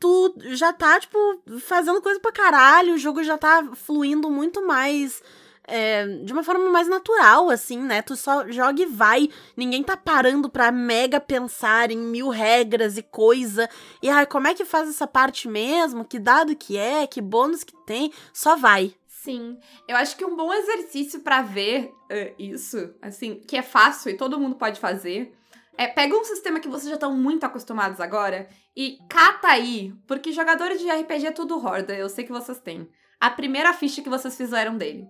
tu 0.00 0.34
já 0.52 0.72
tá, 0.72 0.98
tipo, 0.98 1.18
fazendo 1.60 2.00
coisa 2.00 2.18
pra 2.18 2.32
caralho, 2.32 2.94
o 2.94 2.98
jogo 2.98 3.22
já 3.22 3.36
tá 3.36 3.62
fluindo 3.74 4.30
muito 4.30 4.66
mais. 4.66 5.22
É, 5.68 6.06
de 6.24 6.32
uma 6.32 6.42
forma 6.42 6.70
mais 6.70 6.88
natural, 6.88 7.50
assim, 7.50 7.78
né? 7.78 8.00
Tu 8.00 8.16
só 8.16 8.48
joga 8.48 8.80
e 8.80 8.86
vai. 8.86 9.28
Ninguém 9.54 9.82
tá 9.82 9.98
parando 9.98 10.48
pra 10.48 10.72
mega 10.72 11.20
pensar 11.20 11.90
em 11.90 11.98
mil 11.98 12.30
regras 12.30 12.96
e 12.96 13.02
coisa. 13.02 13.68
E 14.02 14.08
ai, 14.08 14.24
como 14.24 14.48
é 14.48 14.54
que 14.54 14.64
faz 14.64 14.88
essa 14.88 15.06
parte 15.06 15.46
mesmo? 15.46 16.06
Que 16.06 16.18
dado 16.18 16.56
que 16.56 16.78
é? 16.78 17.06
Que 17.06 17.20
bônus 17.20 17.62
que 17.62 17.76
tem? 17.84 18.10
Só 18.32 18.56
vai. 18.56 18.94
Sim, 19.22 19.58
eu 19.86 19.96
acho 19.96 20.16
que 20.16 20.24
um 20.24 20.34
bom 20.34 20.50
exercício 20.50 21.20
para 21.20 21.42
ver 21.42 21.92
uh, 22.10 22.34
isso, 22.38 22.94
assim, 23.02 23.34
que 23.46 23.54
é 23.54 23.62
fácil 23.62 24.10
e 24.10 24.16
todo 24.16 24.40
mundo 24.40 24.56
pode 24.56 24.80
fazer, 24.80 25.36
é 25.76 25.86
pega 25.86 26.16
um 26.16 26.24
sistema 26.24 26.58
que 26.58 26.68
vocês 26.68 26.88
já 26.88 26.94
estão 26.94 27.14
muito 27.14 27.44
acostumados 27.44 28.00
agora 28.00 28.48
e 28.74 28.96
cata 29.10 29.48
aí, 29.48 29.92
porque 30.06 30.32
jogadores 30.32 30.80
de 30.80 30.90
RPG 30.90 31.26
é 31.26 31.32
tudo 31.32 31.62
horda, 31.62 31.94
eu 31.94 32.08
sei 32.08 32.24
que 32.24 32.32
vocês 32.32 32.58
têm. 32.60 32.88
A 33.20 33.28
primeira 33.30 33.74
ficha 33.74 34.00
que 34.00 34.08
vocês 34.08 34.34
fizeram 34.38 34.78
dele. 34.78 35.06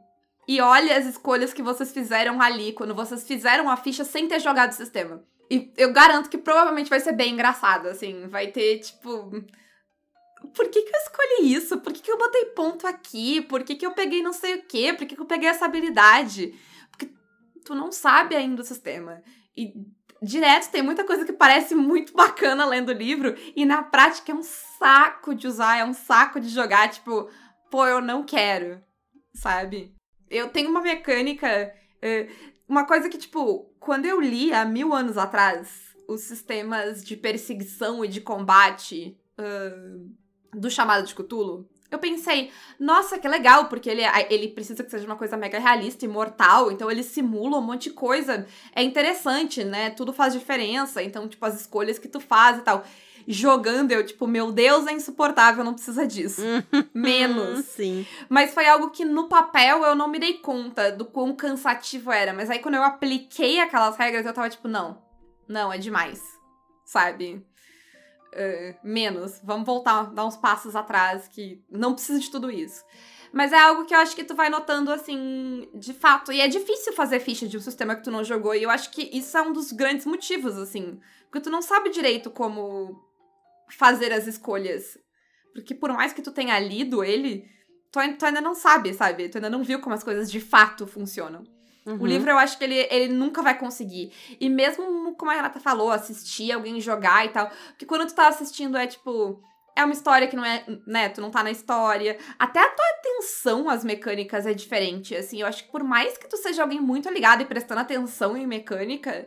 E 0.49 0.61
olha 0.61 0.99
as 0.99 1.07
escolhas 1.07 1.53
que 1.53 1.63
vocês 1.63 1.93
fizeram 1.93 2.43
ali, 2.43 2.73
quando 2.73 2.97
vocês 2.97 3.25
fizeram 3.25 3.71
a 3.71 3.77
ficha 3.77 4.03
sem 4.03 4.27
ter 4.27 4.41
jogado 4.41 4.73
o 4.73 4.75
sistema. 4.75 5.23
E 5.49 5.73
eu 5.77 5.93
garanto 5.93 6.29
que 6.29 6.39
provavelmente 6.39 6.91
vai 6.91 6.99
ser 6.99 7.13
bem 7.13 7.35
engraçado, 7.35 7.87
assim. 7.87 8.27
Vai 8.27 8.49
ter, 8.49 8.81
tipo. 8.81 9.31
Por 10.55 10.69
que, 10.69 10.83
que 10.83 10.95
eu 10.95 11.01
escolhi 11.01 11.53
isso? 11.55 11.79
Por 11.79 11.93
que, 11.93 12.01
que 12.01 12.11
eu 12.11 12.19
botei 12.19 12.47
ponto 12.47 12.87
aqui? 12.87 13.41
Por 13.43 13.63
que, 13.63 13.77
que 13.77 13.87
eu 13.87 13.93
peguei 13.93 14.23
não 14.23 14.33
sei 14.33 14.57
o 14.57 14.63
quê? 14.63 14.93
Por 14.93 15.07
que, 15.07 15.15
que 15.15 15.21
eu 15.21 15.27
peguei 15.27 15.49
essa 15.49 15.65
habilidade? 15.65 16.55
Porque 16.91 17.11
tu 17.65 17.75
não 17.75 17.93
sabe 17.93 18.35
ainda 18.35 18.63
o 18.63 18.65
sistema. 18.65 19.23
E 19.57 19.73
direto 20.23 20.71
tem 20.71 20.83
muita 20.83 21.05
coisa 21.05 21.25
que 21.25 21.33
parece 21.33 21.75
muito 21.75 22.13
bacana 22.13 22.67
lendo 22.67 22.91
o 22.91 22.95
livro, 22.95 23.35
e 23.57 23.65
na 23.65 23.83
prática 23.83 24.33
é 24.33 24.35
um 24.35 24.43
saco 24.43 25.35
de 25.35 25.47
usar, 25.47 25.79
é 25.79 25.85
um 25.85 25.95
saco 25.95 26.41
de 26.41 26.49
jogar, 26.49 26.91
tipo, 26.91 27.29
pô, 27.71 27.87
eu 27.87 28.01
não 28.01 28.23
quero, 28.23 28.83
sabe? 29.35 29.95
Eu 30.29 30.49
tenho 30.49 30.71
uma 30.71 30.81
mecânica. 30.81 31.75
Uh, 31.97 32.51
uma 32.69 32.87
coisa 32.87 33.09
que, 33.09 33.19
tipo, 33.19 33.65
quando 33.81 34.07
eu 34.07 34.21
li 34.21 34.53
há 34.53 34.65
mil 34.65 34.95
anos 34.95 35.19
atrás 35.19 35.91
os 36.07 36.23
sistemas 36.23 37.05
de 37.05 37.17
perseguição 37.17 38.05
e 38.05 38.09
de 38.09 38.21
combate 38.21 39.19
uh, 39.39 40.11
do 40.53 40.71
chamado 40.71 41.07
de 41.07 41.15
Cthulhu, 41.15 41.69
eu 41.91 41.99
pensei, 41.99 42.51
nossa, 42.79 43.19
que 43.19 43.27
legal, 43.27 43.67
porque 43.67 43.91
ele, 43.91 44.03
ele 44.29 44.49
precisa 44.49 44.85
que 44.85 44.91
seja 44.91 45.05
uma 45.05 45.17
coisa 45.17 45.37
mega 45.37 45.59
realista, 45.59 46.05
imortal, 46.05 46.71
então 46.71 46.91
ele 46.91 47.03
simula 47.03 47.59
um 47.59 47.63
monte 47.63 47.85
de 47.85 47.91
coisa. 47.91 48.47
É 48.75 48.83
interessante, 48.83 49.65
né? 49.65 49.91
Tudo 49.91 50.13
faz 50.13 50.33
diferença, 50.33 51.03
então, 51.03 51.27
tipo, 51.29 51.45
as 51.45 51.61
escolhas 51.61 51.99
que 51.99 52.09
tu 52.09 52.21
faz 52.21 52.59
e 52.59 52.63
tal. 52.63 52.85
Jogando, 53.27 53.93
eu, 53.93 54.07
tipo, 54.07 54.27
meu 54.27 54.51
Deus, 54.53 54.87
é 54.87 54.93
insuportável, 54.93 55.65
não 55.65 55.75
precisa 55.75 56.07
disso. 56.07 56.43
Menos. 56.95 57.67
Sim. 57.67 58.07
Mas 58.29 58.55
foi 58.55 58.67
algo 58.67 58.91
que 58.91 59.05
no 59.05 59.29
papel 59.29 59.85
eu 59.85 59.95
não 59.95 60.09
me 60.09 60.19
dei 60.19 60.35
conta 60.35 60.91
do 60.91 61.05
quão 61.05 61.35
cansativo 61.35 62.11
era. 62.11 62.33
Mas 62.33 62.49
aí 62.51 62.61
quando 62.61 62.77
eu 62.77 62.85
apliquei 62.85 63.61
aquelas 63.61 63.97
regras, 63.97 64.25
eu 64.25 64.33
tava 64.33 64.49
tipo, 64.49 64.69
não, 64.69 65.03
não, 65.47 65.73
é 65.73 65.77
demais. 65.77 66.23
Sabe? 66.85 67.45
Uh, 68.33 68.75
menos. 68.83 69.41
Vamos 69.43 69.67
voltar, 69.67 70.05
dar 70.13 70.25
uns 70.25 70.37
passos 70.37 70.77
atrás, 70.77 71.27
que 71.29 71.63
não 71.69 71.95
precisa 71.95 72.21
de 72.21 72.31
tudo 72.31 72.51
isso. 72.51 72.85
Mas 73.33 73.53
é 73.53 73.59
algo 73.59 73.85
que 73.85 73.95
eu 73.95 73.99
acho 73.99 74.15
que 74.15 74.25
tu 74.25 74.35
vai 74.35 74.49
notando, 74.49 74.93
assim, 74.93 75.69
de 75.75 75.93
fato. 75.93 76.33
E 76.33 76.41
é 76.41 76.49
difícil 76.49 76.93
fazer 76.93 77.21
ficha 77.21 77.47
de 77.47 77.57
um 77.57 77.61
sistema 77.61 77.95
que 77.95 78.03
tu 78.03 78.11
não 78.11 78.25
jogou. 78.25 78.55
E 78.55 78.63
eu 78.63 78.71
acho 78.71 78.91
que 78.91 79.03
isso 79.17 79.37
é 79.37 79.43
um 79.43 79.53
dos 79.53 79.73
grandes 79.73 80.07
motivos, 80.07 80.57
assim. 80.57 81.01
Porque 81.25 81.41
tu 81.41 81.51
não 81.51 81.63
sabe 81.63 81.91
direito 81.91 82.31
como 82.31 83.01
fazer 83.69 84.13
as 84.13 84.27
escolhas. 84.27 84.99
Porque 85.53 85.75
por 85.75 85.93
mais 85.93 86.13
que 86.13 86.23
tu 86.23 86.33
tenha 86.33 86.59
lido 86.59 87.05
ele, 87.05 87.49
tu, 87.93 88.01
tu 88.19 88.27
ainda 88.27 88.41
não 88.41 88.55
sabe, 88.55 88.93
sabe? 88.95 89.29
Tu 89.29 89.39
ainda 89.39 89.51
não 89.51 89.63
viu 89.63 89.81
como 89.81 89.95
as 89.95 90.05
coisas 90.05 90.31
de 90.31 90.41
fato 90.41 90.87
funcionam. 90.87 91.45
Uhum. 91.87 91.99
O 92.01 92.07
livro 92.07 92.31
eu 92.31 92.39
acho 92.39 92.59
que 92.59 92.65
ele, 92.65 92.87
ele 92.91 93.13
nunca 93.13 93.43
vai 93.43 93.59
conseguir. 93.59 94.13
E 94.39 94.49
mesmo, 94.49 95.15
como 95.15 95.31
a 95.31 95.35
Renata 95.35 95.61
falou, 95.61 95.91
assistir 95.91 96.53
alguém 96.53 96.81
jogar 96.81 97.25
e 97.25 97.31
tal. 97.31 97.51
Porque 97.69 97.87
quando 97.87 98.07
tu 98.07 98.15
tá 98.15 98.29
assistindo 98.29 98.77
é 98.77 98.87
tipo. 98.87 99.43
É 99.77 99.85
uma 99.85 99.95
história 99.95 100.27
que 100.27 100.37
não 100.37 100.45
é. 100.45 100.65
Né, 100.87 101.09
tu 101.09 101.21
não 101.21 101.31
tá 101.31 101.43
na 101.43 101.51
história. 101.51 102.19
Até 102.39 102.61
a 102.61 102.69
tua 102.69 102.85
atenção 102.99 103.69
às 103.69 103.85
mecânicas 103.85 104.47
é 104.47 104.53
diferente. 104.53 105.15
Assim, 105.15 105.41
eu 105.41 105.47
acho 105.47 105.65
que 105.65 105.71
por 105.71 105.83
mais 105.83 106.19
que 106.19 106.29
tu 106.29 106.37
seja 106.37 106.63
alguém 106.63 106.81
muito 106.81 107.09
ligado 107.09 107.43
e 107.43 107.47
prestando 107.47 107.81
atenção 107.81 108.37
em 108.37 108.47
mecânica, 108.47 109.27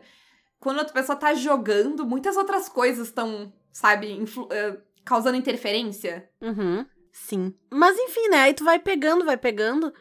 quando 0.59 0.77
outra 0.77 0.93
pessoa 0.93 1.15
tá 1.15 1.33
jogando, 1.33 2.05
muitas 2.05 2.37
outras 2.37 2.69
coisas 2.69 3.07
estão, 3.07 3.51
sabe, 3.71 4.13
uh, 4.13 4.81
causando 5.03 5.37
interferência. 5.37 6.29
Uhum. 6.41 6.85
Sim. 7.11 7.53
Mas 7.71 7.97
enfim, 7.97 8.27
né? 8.29 8.41
Aí 8.41 8.53
tu 8.53 8.63
vai 8.63 8.79
pegando, 8.79 9.25
vai 9.25 9.37
pegando. 9.37 9.93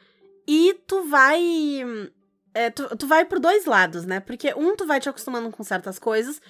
E 0.46 0.74
tu 0.86 1.04
vai 1.04 1.40
é, 2.54 2.70
tu, 2.70 2.96
tu 2.96 3.06
vai 3.06 3.24
por 3.24 3.38
dois 3.38 3.64
lados, 3.64 4.04
né? 4.04 4.20
Porque 4.20 4.54
um, 4.54 4.76
tu 4.76 4.86
vai 4.86 5.00
te 5.00 5.08
acostumando 5.08 5.50
com 5.50 5.62
certas 5.62 5.98
coisas, 5.98 6.40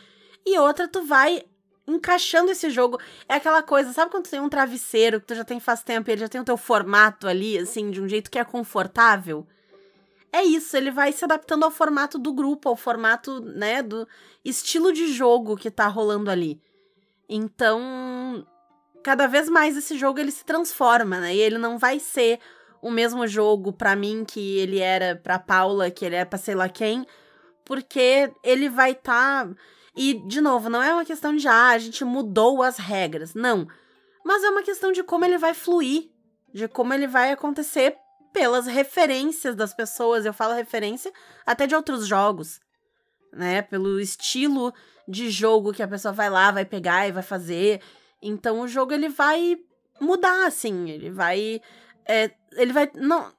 e 0.45 0.59
outra, 0.59 0.89
tu 0.89 1.05
vai 1.05 1.43
encaixando 1.87 2.51
esse 2.51 2.71
jogo. 2.71 2.99
É 3.29 3.35
aquela 3.35 3.63
coisa, 3.63 3.93
sabe 3.93 4.11
quando 4.11 4.25
tu 4.25 4.31
tem 4.31 4.41
um 4.41 4.49
travesseiro 4.49 5.21
que 5.21 5.27
tu 5.27 5.35
já 5.35 5.45
tem 5.45 5.61
faz 5.61 5.83
tempo 5.83 6.09
e 6.09 6.13
ele 6.13 6.21
já 6.21 6.29
tem 6.29 6.41
o 6.41 6.45
teu 6.45 6.57
formato 6.57 7.27
ali, 7.27 7.59
assim, 7.59 7.91
de 7.91 8.01
um 8.01 8.09
jeito 8.09 8.31
que 8.31 8.39
é 8.39 8.45
confortável? 8.45 9.47
É 10.33 10.43
isso, 10.43 10.77
ele 10.77 10.91
vai 10.91 11.13
se 11.13 11.25
adaptando 11.25 11.65
ao 11.65 11.71
formato 11.71 12.19
do 12.19 12.33
grupo, 12.33 12.69
ao 12.69 12.77
formato, 12.77 13.41
né, 13.41 13.83
do 13.83 14.09
estilo 14.43 14.91
de 14.91 15.13
jogo 15.13 15.57
que 15.57 15.71
tá 15.71 15.87
rolando 15.87 16.31
ali. 16.31 16.59
Então, 17.29 18.47
cada 19.03 19.27
vez 19.27 19.49
mais 19.49 19.77
esse 19.77 19.99
jogo 19.99 20.19
ele 20.19 20.31
se 20.31 20.45
transforma, 20.45 21.21
né? 21.21 21.35
E 21.35 21.39
ele 21.39 21.59
não 21.59 21.77
vai 21.77 21.99
ser 21.99 22.41
o 22.83 22.91
mesmo 22.91 23.25
jogo 23.29 23.73
para 23.73 23.95
mim 23.95 24.25
que 24.25 24.59
ele 24.59 24.81
era 24.81 25.15
para 25.15 25.39
Paula, 25.39 25.89
que 25.89 26.05
ele 26.05 26.17
é 26.17 26.25
para 26.25 26.37
sei 26.37 26.57
lá 26.57 26.69
quem, 26.69 27.07
porque 27.65 28.31
ele 28.43 28.69
vai 28.69 28.91
estar 28.91 29.47
tá... 29.47 29.55
e 29.97 30.15
de 30.27 30.41
novo, 30.41 30.69
não 30.69 30.83
é 30.83 30.93
uma 30.93 31.05
questão 31.05 31.35
de 31.35 31.47
ah, 31.47 31.69
a 31.69 31.79
gente 31.79 32.05
mudou 32.05 32.61
as 32.61 32.79
regras, 32.79 33.35
não. 33.35 33.69
Mas 34.25 34.43
é 34.43 34.51
uma 34.51 34.65
questão 34.65 34.91
de 34.91 35.05
como 35.05 35.25
ele 35.25 35.39
vai 35.39 35.55
fluir, 35.55 36.11
de 36.53 36.67
como 36.67 36.93
ele 36.93 37.07
vai 37.07 37.31
acontecer 37.31 37.97
pelas 38.33 38.67
referências 38.67 39.55
das 39.55 39.73
pessoas. 39.73 40.27
Eu 40.27 40.35
falo 40.35 40.55
referência 40.55 41.13
até 41.47 41.69
de 41.69 41.77
outros 41.77 42.07
jogos, 42.07 42.61
né? 43.33 43.63
Pelo 43.63 44.01
estilo 44.01 44.75
de 45.07 45.31
jogo 45.31 45.73
que 45.73 45.83
a 45.83 45.89
pessoa 45.89 46.13
vai 46.13 46.29
lá, 46.29 46.51
vai 46.51 46.65
pegar 46.65 47.07
e 47.07 47.13
vai 47.13 47.23
fazer. 47.23 47.81
Então 48.21 48.61
o 48.61 48.69
jogo 48.69 48.93
ele 48.93 49.09
vai 49.09 49.57
mudar, 50.01 50.47
assim, 50.47 50.91
ele 50.91 51.11
vai 51.11 51.61
é, 52.05 52.31
ele 52.57 52.73
vai. 52.73 52.91
Não. 52.95 53.33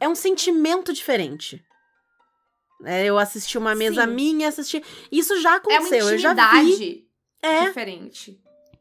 É 0.00 0.08
um 0.08 0.14
sentimento 0.14 0.92
diferente. 0.92 1.64
É, 2.84 3.04
eu 3.04 3.18
assisti 3.18 3.56
uma 3.56 3.74
mesa 3.74 4.04
Sim. 4.04 4.12
minha, 4.12 4.48
assisti. 4.48 4.82
Isso 5.10 5.40
já 5.40 5.56
aconteceu. 5.56 5.98
É 5.98 6.02
uma 6.02 6.12
eu 6.12 6.18
já 6.18 6.34
vi. 6.62 7.06
É. 7.40 7.66
Diferente. 7.66 8.40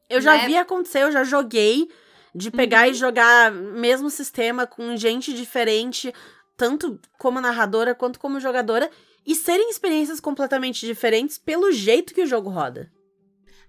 Eu 0.09 0.19
já 0.19 0.35
né? 0.37 0.45
vi 0.45 0.57
acontecer, 0.57 1.03
eu 1.03 1.11
já 1.11 1.23
joguei 1.23 1.89
de 2.33 2.51
pegar 2.51 2.85
uhum. 2.85 2.91
e 2.91 2.95
jogar 2.95 3.51
mesmo 3.51 4.09
sistema 4.09 4.65
com 4.65 4.95
gente 4.95 5.33
diferente, 5.33 6.13
tanto 6.57 6.99
como 7.17 7.39
narradora 7.39 7.95
quanto 7.95 8.19
como 8.19 8.39
jogadora, 8.39 8.89
e 9.25 9.35
serem 9.35 9.69
experiências 9.69 10.19
completamente 10.19 10.85
diferentes 10.85 11.37
pelo 11.37 11.71
jeito 11.71 12.13
que 12.13 12.23
o 12.23 12.27
jogo 12.27 12.49
roda. 12.49 12.91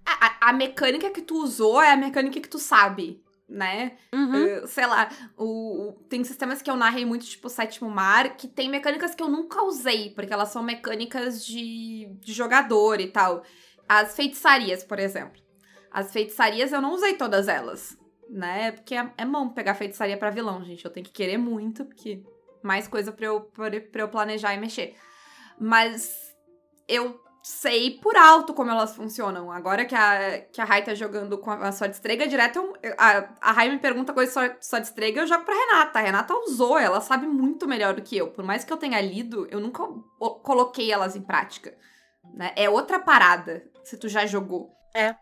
A, 0.05 0.49
a, 0.49 0.53
mecânica 0.53 1.11
que 1.11 1.23
tu 1.23 1.37
usou 1.43 1.81
é 1.81 1.93
a 1.93 1.97
mecânica 1.97 2.41
que 2.41 2.49
tu 2.49 2.59
sabe 2.59 3.23
né? 3.53 3.93
Uhum. 4.15 4.65
Uh, 4.65 4.67
sei 4.67 4.87
lá, 4.87 5.09
o, 5.37 5.89
o, 5.89 5.93
tem 6.09 6.25
sistemas 6.25 6.63
que 6.63 6.71
eu 6.71 6.77
narrei 6.77 7.05
muito, 7.05 7.27
tipo 7.27 7.49
Sétimo 7.49 7.91
Mar, 7.91 8.37
que 8.37 8.49
tem 8.49 8.69
mecânicas 8.69 9.15
que 9.15 9.23
eu 9.23 9.29
nunca 9.29 9.63
usei, 9.63 10.11
porque 10.11 10.33
elas 10.33 10.49
são 10.49 10.63
mecânicas 10.63 11.45
de, 11.45 12.09
de 12.21 12.33
jogador 12.33 13.01
e 13.01 13.09
tal. 13.09 13.43
As 13.89 14.17
feitiçarias, 14.17 14.83
por 14.83 14.99
exemplo. 14.99 15.41
As 15.91 16.11
feitiçarias 16.13 16.73
eu 16.73 16.81
não 16.81 16.95
usei 16.95 17.15
todas 17.15 17.47
elas, 17.47 17.97
né? 18.29 18.73
Porque 18.73 18.95
é, 18.95 19.13
é 19.19 19.25
mão 19.25 19.51
pegar 19.51 19.75
feitiçaria 19.75 20.17
para 20.17 20.31
vilão, 20.31 20.65
gente. 20.65 20.85
Eu 20.85 20.91
tenho 20.91 21.05
que 21.05 21.13
querer 21.13 21.37
muito, 21.37 21.85
porque 21.85 22.23
mais 22.63 22.89
coisa 22.89 23.13
pra 23.13 23.27
eu, 23.27 23.43
pra, 23.43 23.69
pra 23.81 24.03
eu 24.03 24.09
planejar 24.09 24.55
e 24.55 24.59
mexer. 24.59 24.97
Mas 25.61 26.35
eu 26.89 27.21
sei 27.43 27.99
por 27.99 28.17
alto 28.17 28.55
como 28.55 28.71
elas 28.71 28.95
funcionam. 28.95 29.51
Agora 29.51 29.85
que 29.85 29.95
a, 29.95 30.41
que 30.41 30.61
a 30.61 30.65
Rai 30.65 30.85
tá 30.85 30.95
jogando 30.95 31.37
com 31.39 31.51
a, 31.51 31.73
sua 31.73 31.89
destrega 31.89 32.27
direto, 32.29 32.73
eu, 32.83 32.95
a, 32.97 33.29
a 33.41 33.53
Rai 33.53 33.69
me 33.69 33.79
pergunta 33.79 34.13
coisa 34.13 34.33
só, 34.33 34.41
só 34.61 34.79
destrega, 34.79 35.21
eu 35.21 35.27
jogo 35.27 35.45
pra 35.45 35.55
Renata. 35.55 35.99
A 35.99 36.03
Renata 36.03 36.35
usou, 36.35 36.79
ela 36.79 37.01
sabe 37.01 37.27
muito 37.27 37.67
melhor 37.67 37.95
do 37.95 38.03
que 38.03 38.17
eu. 38.17 38.29
Por 38.29 38.45
mais 38.45 38.65
que 38.65 38.73
eu 38.73 38.77
tenha 38.77 39.01
lido, 39.01 39.47
eu 39.51 39.59
nunca 39.59 39.83
coloquei 40.43 40.93
elas 40.93 41.17
em 41.17 41.23
prática. 41.23 41.77
Né? 42.33 42.53
É 42.55 42.71
outra 42.71 43.01
parada, 43.01 43.65
se 43.83 43.97
tu 43.97 44.09
já 44.09 44.25
jogou. 44.25 44.71
É. 44.95 45.17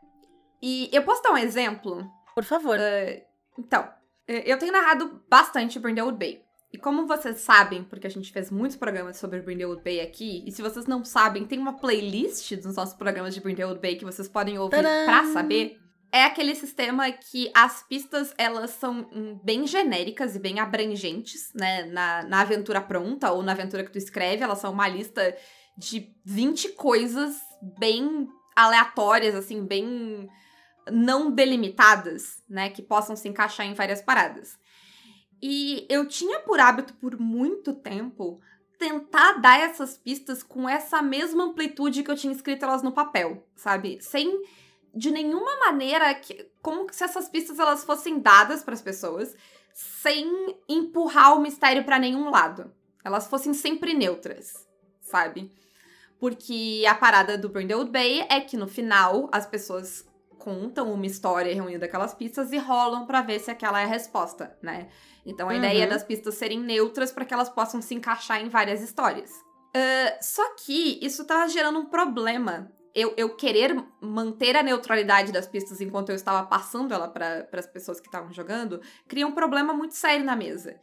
E 0.63 0.91
eu 0.93 1.03
posso 1.03 1.23
dar 1.23 1.33
um 1.33 1.39
exemplo? 1.39 2.07
Por 2.35 2.45
favor. 2.45 2.79
Uh, 2.79 3.23
então, 3.59 3.89
eu 4.27 4.59
tenho 4.59 4.73
narrado 4.73 5.23
bastante 5.29 5.79
Brindlewood 5.79 6.19
Bay. 6.19 6.45
E 6.73 6.79
como 6.79 7.07
vocês 7.07 7.39
sabem, 7.41 7.83
porque 7.83 8.07
a 8.07 8.11
gente 8.11 8.33
fez 8.33 8.51
muitos 8.51 8.77
programas 8.77 9.17
sobre 9.17 9.41
Brindlewood 9.41 9.83
Bay 9.83 10.01
aqui, 10.01 10.45
e 10.47 10.53
se 10.53 10.63
vocês 10.63 10.87
não 10.87 11.05
sabem, 11.05 11.45
tem 11.45 11.59
uma 11.59 11.73
playlist 11.73 12.55
dos 12.57 12.77
nossos 12.77 12.95
programas 12.95 13.35
de 13.35 13.41
Brindlewood 13.41 13.81
Bay 13.81 13.97
que 13.97 14.05
vocês 14.05 14.29
podem 14.29 14.57
ouvir 14.59 14.77
Tadã! 14.77 15.05
pra 15.05 15.25
saber. 15.33 15.81
é 16.13 16.25
aquele 16.25 16.55
sistema 16.55 17.11
que 17.11 17.51
as 17.55 17.83
pistas 17.83 18.33
elas 18.39 18.71
são 18.71 19.09
bem 19.43 19.67
genéricas 19.67 20.37
e 20.37 20.39
bem 20.39 20.61
abrangentes, 20.61 21.53
né? 21.55 21.87
Na, 21.87 22.23
na 22.23 22.41
aventura 22.41 22.81
pronta 22.81 23.33
ou 23.33 23.43
na 23.43 23.51
aventura 23.51 23.83
que 23.83 23.91
tu 23.91 23.99
escreve, 23.99 24.45
elas 24.45 24.59
são 24.59 24.73
uma 24.73 24.87
lista 24.87 25.37
de 25.77 26.15
20 26.25 26.71
coisas 26.71 27.37
bem 27.81 28.29
aleatórias, 28.55 29.35
assim, 29.35 29.65
bem 29.65 30.29
não 30.91 31.33
delimitadas, 31.33 32.43
né? 32.49 32.71
Que 32.71 32.83
possam 32.83 33.17
se 33.17 33.29
encaixar 33.29 33.67
em 33.67 33.75
várias 33.75 34.01
paradas. 34.01 34.57
E 35.43 35.87
eu 35.89 36.07
tinha 36.07 36.41
por 36.41 36.61
hábito 36.61 36.95
por 36.95 37.19
muito 37.19 37.73
tempo 37.73 38.41
tentar 38.79 39.35
dar 39.35 39.61
essas 39.61 39.97
pistas 39.97 40.43
com 40.43 40.69
essa 40.69 41.03
mesma 41.03 41.45
amplitude 41.45 42.03
que 42.03 42.11
eu 42.11 42.17
tinha 42.17 42.33
escrito 42.33 42.65
elas 42.65 42.83
no 42.83 42.93
papel, 42.93 43.47
sabe? 43.55 43.99
Sem 44.01 44.43
de 44.95 45.11
nenhuma 45.11 45.59
maneira 45.61 46.13
que 46.15 46.51
como 46.61 46.93
se 46.93 47.05
essas 47.05 47.29
pistas 47.29 47.59
elas 47.59 47.85
fossem 47.85 48.19
dadas 48.19 48.65
para 48.65 48.75
as 48.75 48.83
pessoas 48.83 49.37
sem 49.73 50.59
empurrar 50.69 51.37
o 51.37 51.41
mistério 51.41 51.85
para 51.85 51.99
nenhum 51.99 52.31
lado. 52.31 52.73
Elas 53.05 53.29
fossem 53.29 53.55
sempre 53.55 53.95
neutras, 53.95 54.67
sabe? 55.01 55.53
Porque 56.19 56.85
a 56.89 56.95
parada 56.95 57.39
do 57.39 57.49
Brindlewood 57.49 57.91
Bay 57.91 58.27
é 58.29 58.41
que 58.41 58.57
no 58.57 58.67
final 58.67 59.29
as 59.33 59.47
pessoas 59.47 60.05
contam 60.41 60.93
uma 60.93 61.07
história 61.07 61.55
reunindo 61.55 61.85
aquelas 61.85 62.15
pistas 62.15 62.51
e 62.51 62.59
rolam 62.59 63.07
para 63.07 63.23
ver 63.23 63.39
se 63.39 63.51
aquela 63.51 63.81
é 63.81 63.85
a 63.85 63.87
resposta, 63.87 64.57
né? 64.61 64.89
Então 65.25 65.49
a 65.49 65.53
uhum. 65.53 65.59
ideia 65.59 65.85
é 65.85 65.87
das 65.87 66.03
pistas 66.03 66.35
serem 66.35 66.59
neutras 66.59 67.13
para 67.13 67.25
que 67.25 67.33
elas 67.33 67.49
possam 67.49 67.81
se 67.81 67.95
encaixar 67.95 68.43
em 68.43 68.49
várias 68.49 68.81
histórias. 68.81 69.31
Uh, 69.31 70.19
só 70.21 70.55
que 70.57 70.99
isso 71.01 71.25
tá 71.25 71.47
gerando 71.47 71.79
um 71.79 71.87
problema. 71.87 72.73
Eu, 72.93 73.15
eu 73.17 73.37
querer 73.37 73.77
manter 74.01 74.57
a 74.57 74.63
neutralidade 74.63 75.31
das 75.31 75.47
pistas 75.47 75.81
enquanto 75.81 76.09
eu 76.09 76.17
estava 76.17 76.45
passando 76.49 76.93
ela 76.93 77.07
para 77.07 77.47
as 77.53 77.67
pessoas 77.67 78.01
que 78.01 78.09
estavam 78.09 78.33
jogando, 78.33 78.81
cria 79.07 79.27
um 79.27 79.33
problema 79.33 79.73
muito 79.73 79.95
sério 79.95 80.25
na 80.25 80.35
mesa. 80.35 80.75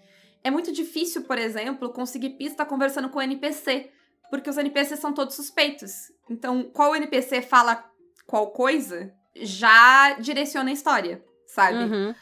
É 0.41 0.49
muito 0.49 0.71
difícil, 0.71 1.23
por 1.23 1.37
exemplo, 1.37 1.89
conseguir 1.89 2.29
pista 2.37 2.65
conversando 2.65 3.09
com 3.09 3.19
o 3.19 3.21
NPC, 3.21 3.91
porque 4.29 4.49
os 4.49 4.57
NPCs 4.57 4.99
são 4.99 5.13
todos 5.13 5.35
suspeitos. 5.35 5.91
Então, 6.29 6.63
qual 6.63 6.95
NPC 6.95 7.41
fala 7.41 7.83
qual 8.27 8.51
coisa, 8.51 9.13
já 9.41 10.13
direciona 10.19 10.69
a 10.69 10.73
história, 10.73 11.23
sabe? 11.45 11.77
Uhum. 11.77 12.15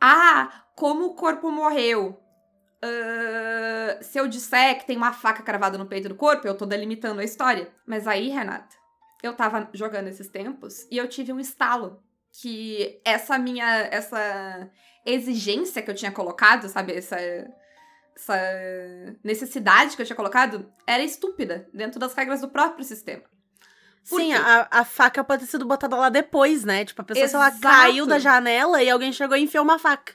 Ah, 0.00 0.64
como 0.74 1.06
o 1.06 1.14
corpo 1.14 1.50
morreu. 1.50 2.22
Uh, 2.84 4.04
se 4.04 4.18
eu 4.18 4.28
disser 4.28 4.78
que 4.78 4.86
tem 4.86 4.96
uma 4.96 5.12
faca 5.12 5.42
cravada 5.42 5.78
no 5.78 5.86
peito 5.86 6.08
do 6.08 6.14
corpo, 6.14 6.46
eu 6.46 6.56
tô 6.56 6.66
delimitando 6.66 7.20
a 7.20 7.24
história. 7.24 7.72
Mas 7.86 8.06
aí, 8.06 8.28
Renata, 8.28 8.76
eu 9.22 9.34
tava 9.34 9.68
jogando 9.72 10.08
esses 10.08 10.28
tempos 10.28 10.86
e 10.90 10.98
eu 10.98 11.08
tive 11.08 11.32
um 11.32 11.40
estalo 11.40 12.02
que 12.40 13.00
essa 13.04 13.38
minha 13.38 13.88
essa 13.90 14.70
exigência 15.04 15.80
que 15.80 15.90
eu 15.90 15.94
tinha 15.94 16.12
colocado, 16.12 16.68
sabe, 16.68 16.92
essa 16.92 17.16
essa 18.14 18.34
necessidade 19.22 19.94
que 19.94 20.00
eu 20.00 20.06
tinha 20.06 20.16
colocado 20.16 20.72
era 20.86 21.02
estúpida 21.02 21.68
dentro 21.72 22.00
das 22.00 22.14
regras 22.14 22.40
do 22.40 22.48
próprio 22.48 22.84
sistema. 22.84 23.24
Sim, 24.06 24.32
a, 24.32 24.68
a, 24.70 24.84
faca 24.84 25.24
pode 25.24 25.44
ter 25.44 25.50
sido 25.50 25.66
botada 25.66 25.96
lá 25.96 26.08
depois, 26.08 26.64
né? 26.64 26.84
Tipo, 26.84 27.02
a 27.02 27.04
pessoa, 27.04 27.44
ela 27.44 27.58
caiu 27.58 28.06
da 28.06 28.18
janela 28.18 28.82
e 28.82 28.88
alguém 28.88 29.12
chegou 29.12 29.36
e 29.36 29.42
enfiou 29.42 29.64
uma 29.64 29.78
faca. 29.78 30.14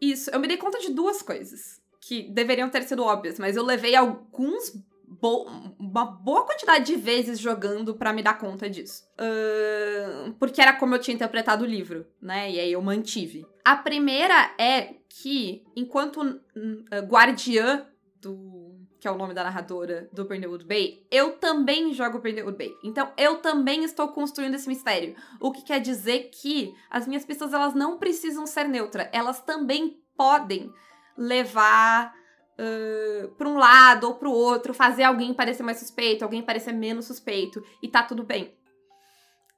Isso, 0.00 0.30
eu 0.30 0.38
me 0.38 0.46
dei 0.46 0.58
conta 0.58 0.78
de 0.78 0.90
duas 0.90 1.22
coisas 1.22 1.80
que 2.00 2.22
deveriam 2.30 2.68
ter 2.68 2.82
sido 2.82 3.02
óbvias, 3.02 3.38
mas 3.38 3.56
eu 3.56 3.64
levei 3.64 3.96
alguns 3.96 4.72
bo 5.20 5.46
uma 5.78 6.04
boa 6.04 6.44
quantidade 6.44 6.86
de 6.86 6.96
vezes 6.96 7.38
jogando 7.38 7.94
para 7.94 8.12
me 8.12 8.22
dar 8.22 8.38
conta 8.38 8.70
disso. 8.70 9.04
Uh, 9.18 10.32
porque 10.34 10.60
era 10.62 10.74
como 10.74 10.94
eu 10.94 10.98
tinha 10.98 11.14
interpretado 11.14 11.64
o 11.64 11.66
livro, 11.66 12.06
né? 12.20 12.50
E 12.50 12.60
aí 12.60 12.72
eu 12.72 12.80
mantive. 12.80 13.46
A 13.64 13.76
primeira 13.76 14.54
é 14.58 14.94
que, 15.08 15.64
enquanto 15.74 16.20
uh, 16.20 17.06
guardiã 17.06 17.86
do 18.20 18.69
que 19.00 19.08
é 19.08 19.10
o 19.10 19.16
nome 19.16 19.32
da 19.32 19.42
narradora 19.42 20.08
do 20.12 20.24
Brindlewood 20.24 20.64
Bay, 20.64 21.06
eu 21.10 21.32
também 21.38 21.92
jogo 21.94 22.18
Brindlewood 22.18 22.58
Bay. 22.58 22.76
Então, 22.84 23.10
eu 23.16 23.38
também 23.38 23.82
estou 23.82 24.08
construindo 24.08 24.54
esse 24.54 24.68
mistério. 24.68 25.16
O 25.40 25.50
que 25.50 25.62
quer 25.62 25.80
dizer 25.80 26.30
que 26.30 26.74
as 26.90 27.06
minhas 27.06 27.24
pistas, 27.24 27.52
elas 27.52 27.74
não 27.74 27.98
precisam 27.98 28.46
ser 28.46 28.68
neutras. 28.68 29.08
Elas 29.10 29.40
também 29.40 29.98
podem 30.16 30.70
levar 31.16 32.14
uh, 32.58 33.28
para 33.30 33.48
um 33.48 33.56
lado 33.56 34.06
ou 34.06 34.14
para 34.14 34.28
o 34.28 34.32
outro, 34.32 34.74
fazer 34.74 35.04
alguém 35.04 35.32
parecer 35.32 35.62
mais 35.62 35.78
suspeito, 35.78 36.22
alguém 36.22 36.42
parecer 36.42 36.72
menos 36.72 37.06
suspeito, 37.06 37.64
e 37.82 37.88
tá 37.88 38.02
tudo 38.02 38.22
bem. 38.22 38.54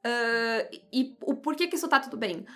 Uh, 0.05 0.79
e 0.93 1.17
o 1.23 1.37
porquê 1.37 1.67
que 1.67 1.77
isso 1.77 1.89
tá 1.89 1.99
tudo 1.99 2.17
bem? 2.17 2.47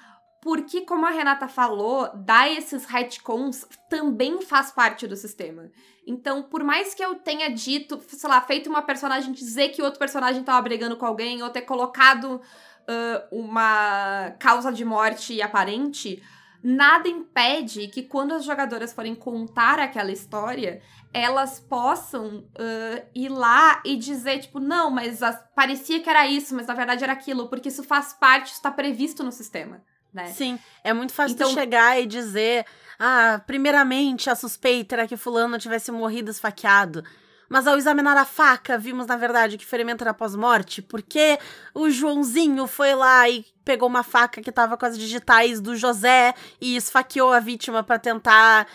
Porque, 0.47 0.83
como 0.83 1.05
a 1.05 1.11
Renata 1.11 1.49
falou, 1.49 2.09
dar 2.15 2.49
esses 2.49 2.85
retcons 2.85 3.67
também 3.91 4.41
faz 4.41 4.71
parte 4.71 5.05
do 5.05 5.17
sistema. 5.17 5.73
Então, 6.07 6.45
por 6.45 6.63
mais 6.63 6.95
que 6.95 7.05
eu 7.05 7.17
tenha 7.17 7.51
dito, 7.51 8.01
sei 8.07 8.31
lá, 8.31 8.41
feito 8.41 8.71
uma 8.71 8.81
personagem 8.81 9.33
dizer 9.33 9.71
que 9.71 9.83
outro 9.83 9.99
personagem 9.99 10.45
tava 10.45 10.63
brigando 10.63 10.97
com 10.97 11.05
alguém, 11.05 11.43
ou 11.43 11.51
ter 11.51 11.63
colocado 11.63 12.35
uh, 12.37 13.37
uma 13.37 14.37
causa 14.39 14.73
de 14.73 14.85
morte 14.85 15.43
aparente, 15.43 16.23
nada 16.63 17.09
impede 17.09 17.89
que 17.89 18.05
quando 18.05 18.33
as 18.33 18.45
jogadoras 18.45 18.93
forem 18.93 19.17
contar 19.17 19.81
aquela 19.81 20.13
história, 20.13 20.81
elas 21.13 21.59
possam 21.59 22.47
uh, 22.55 23.07
ir 23.13 23.31
lá 23.31 23.83
e 23.85 23.97
dizer, 23.97 24.39
tipo, 24.39 24.61
não, 24.61 24.93
mas 24.93 25.25
as, 25.25 25.45
parecia 25.57 25.99
que 25.99 26.09
era 26.09 26.25
isso, 26.25 26.55
mas 26.55 26.69
na 26.69 26.75
verdade 26.75 27.03
era 27.03 27.15
aquilo, 27.15 27.49
porque 27.49 27.69
isso 27.69 27.83
faz 27.83 28.13
parte, 28.13 28.53
está 28.53 28.71
previsto 28.71 29.25
no 29.25 29.33
sistema 29.33 29.83
né? 30.17 30.33
Sim, 30.33 30.59
é 30.83 30.93
muito 30.93 31.13
fácil 31.13 31.35
então, 31.35 31.53
chegar 31.53 32.01
e 32.01 32.07
dizer, 32.07 32.65
ah, 32.99 33.41
primeiramente 33.47 34.31
a 34.31 34.35
suspeita 34.35 34.95
era 34.95 35.07
que 35.07 35.17
fulano 35.17 35.59
tivesse 35.59 35.93
morrido 35.93 36.31
esfaqueado. 36.31 37.05
Mas 37.49 37.67
ao 37.69 37.77
examinar 37.77 38.17
a 38.17 38.25
faca, 38.25 38.77
vimos 38.77 39.07
na 39.07 39.17
verdade 39.17 39.57
que 39.57 39.65
ferimento 39.65 40.03
era 40.03 40.13
pós-morte, 40.13 40.83
porque 40.83 41.39
o 41.73 41.89
Joãozinho 41.89 42.67
foi 42.67 42.93
lá 42.95 43.29
e 43.31 43.45
pegou 43.65 43.89
uma 43.89 44.03
faca 44.03 44.41
que 44.41 44.51
tava 44.51 44.77
com 44.77 44.85
as 44.85 44.99
digitais 44.99 45.61
do 45.61 45.77
José 45.77 46.35
e 46.61 46.75
esfaqueou 46.75 47.33
a 47.33 47.39
vítima 47.39 47.85
para 47.85 48.01
tentar 48.01 48.67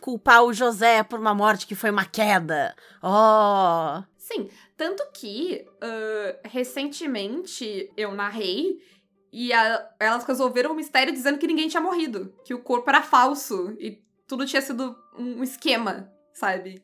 culpar 0.00 0.44
o 0.44 0.52
José 0.52 1.02
por 1.02 1.18
uma 1.18 1.34
morte 1.34 1.66
que 1.66 1.74
foi 1.74 1.90
uma 1.90 2.04
queda. 2.04 2.76
Oh! 3.02 4.04
Sim, 4.16 4.48
tanto 4.76 5.02
que 5.12 5.66
uh, 5.82 6.38
recentemente 6.44 7.90
eu 7.96 8.12
narrei 8.12 8.78
e 9.32 9.52
a, 9.52 9.88
elas 9.98 10.24
resolveram 10.24 10.72
o 10.72 10.74
mistério 10.74 11.12
dizendo 11.12 11.38
que 11.38 11.46
ninguém 11.46 11.68
tinha 11.68 11.80
morrido, 11.80 12.34
que 12.44 12.54
o 12.54 12.58
corpo 12.58 12.88
era 12.90 13.02
falso 13.02 13.76
e 13.78 14.02
tudo 14.26 14.46
tinha 14.46 14.62
sido 14.62 14.96
um 15.16 15.42
esquema, 15.42 16.10
sabe? 16.32 16.82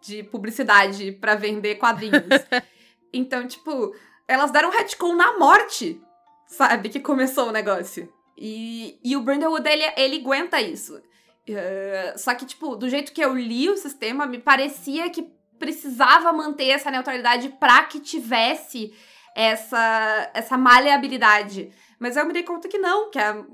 De 0.00 0.22
publicidade 0.22 1.12
para 1.12 1.34
vender 1.34 1.76
quadrinhos. 1.76 2.22
então, 3.12 3.46
tipo, 3.46 3.94
elas 4.26 4.50
deram 4.50 4.68
um 4.68 4.72
retcon 4.72 5.14
na 5.14 5.38
morte, 5.38 6.00
sabe? 6.46 6.88
Que 6.88 7.00
começou 7.00 7.48
o 7.48 7.52
negócio. 7.52 8.12
E, 8.36 8.98
e 9.04 9.16
o 9.16 9.20
Brindlewood, 9.20 9.68
ele, 9.68 9.84
ele 9.96 10.16
aguenta 10.16 10.60
isso. 10.60 10.96
Uh, 10.96 12.18
só 12.18 12.34
que, 12.34 12.46
tipo, 12.46 12.76
do 12.76 12.88
jeito 12.88 13.12
que 13.12 13.22
eu 13.22 13.34
li 13.34 13.68
o 13.68 13.76
sistema, 13.76 14.26
me 14.26 14.38
parecia 14.38 15.10
que 15.10 15.30
precisava 15.58 16.32
manter 16.32 16.68
essa 16.68 16.90
neutralidade 16.90 17.48
pra 17.60 17.84
que 17.84 18.00
tivesse 18.00 18.92
essa, 19.34 20.30
essa 20.34 20.58
maleabilidade. 20.58 21.72
Mas 21.98 22.16
eu 22.16 22.26
me 22.26 22.32
dei 22.32 22.42
conta 22.42 22.68
que 22.68 22.78
não, 22.78 23.10
que 23.10 23.18
a, 23.18 23.44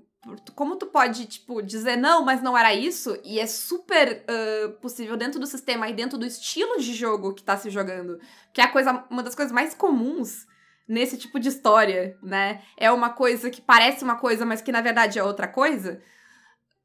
como 0.55 0.77
tu 0.77 0.87
pode, 0.87 1.27
tipo, 1.27 1.63
dizer 1.63 1.97
não, 1.97 2.25
mas 2.25 2.43
não 2.43 2.57
era 2.57 2.75
isso, 2.75 3.19
e 3.25 3.39
é 3.39 3.47
super 3.47 4.25
uh, 4.25 4.73
possível 4.81 5.17
dentro 5.17 5.41
do 5.41 5.47
sistema 5.47 5.89
e 5.89 5.93
dentro 5.93 6.19
do 6.19 6.27
estilo 6.27 6.79
de 6.79 6.93
jogo 6.93 7.35
que 7.35 7.43
tá 7.43 7.57
se 7.57 7.71
jogando, 7.71 8.19
que 8.53 8.61
é 8.61 8.65
a 8.65 8.73
coisa, 8.73 9.05
uma 9.11 9.23
das 9.23 9.35
coisas 9.35 9.53
mais 9.53 9.75
comuns 9.75 10.47
nesse 10.87 11.17
tipo 11.17 11.39
de 11.39 11.49
história, 11.49 12.19
né? 12.23 12.63
É 12.77 12.91
uma 12.91 13.11
coisa 13.11 13.51
que 13.51 13.61
parece 13.61 14.03
uma 14.03 14.17
coisa, 14.17 14.45
mas 14.45 14.63
que 14.63 14.73
na 14.73 14.81
verdade 14.81 15.19
é 15.19 15.23
outra 15.23 15.47
coisa. 15.47 16.01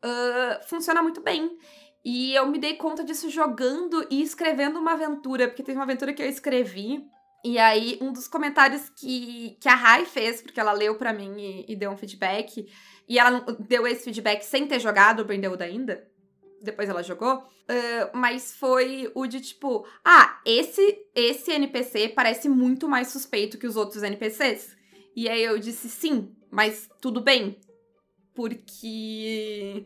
Uh, 0.03 0.67
funciona 0.67 1.01
muito 1.01 1.21
bem. 1.21 1.57
E 2.03 2.35
eu 2.35 2.45
me 2.47 2.59
dei 2.59 2.75
conta 2.75 3.01
disso 3.01 3.29
jogando 3.29 4.05
e 4.09 4.21
escrevendo 4.21 4.77
uma 4.77 4.91
aventura, 4.91 5.47
porque 5.47 5.63
teve 5.63 5.77
uma 5.77 5.85
aventura 5.85 6.13
que 6.13 6.21
eu 6.21 6.27
escrevi 6.27 7.05
e 7.43 7.59
aí, 7.59 7.97
um 8.01 8.13
dos 8.13 8.27
comentários 8.27 8.89
que, 8.89 9.57
que 9.59 9.67
a 9.67 9.75
Rai 9.75 10.05
fez, 10.05 10.41
porque 10.41 10.59
ela 10.59 10.71
leu 10.71 10.95
para 10.95 11.11
mim 11.11 11.35
e, 11.37 11.73
e, 11.73 11.75
deu 11.75 11.91
um 11.91 11.97
feedback, 11.97 12.65
e 13.07 13.19
ela 13.19 13.45
deu 13.59 13.85
esse 13.85 14.05
feedback 14.05 14.43
sem 14.43 14.65
ter 14.65 14.79
jogado 14.79 15.19
o 15.19 15.25
Brindlewood 15.25 15.61
ainda, 15.61 16.07
depois 16.61 16.87
ela 16.87 17.03
jogou, 17.03 17.39
uh, 17.39 18.17
mas 18.17 18.55
foi 18.55 19.11
o 19.13 19.27
de 19.27 19.41
tipo, 19.41 19.85
ah, 20.05 20.39
esse, 20.45 21.05
esse 21.13 21.51
NPC 21.51 22.09
parece 22.09 22.47
muito 22.47 22.87
mais 22.87 23.09
suspeito 23.09 23.57
que 23.57 23.67
os 23.67 23.75
outros 23.75 24.01
NPCs. 24.01 24.73
E 25.13 25.27
aí 25.27 25.43
eu 25.43 25.59
disse 25.59 25.89
sim, 25.89 26.33
mas 26.49 26.89
tudo 27.01 27.19
bem, 27.19 27.59
porque 28.33 29.85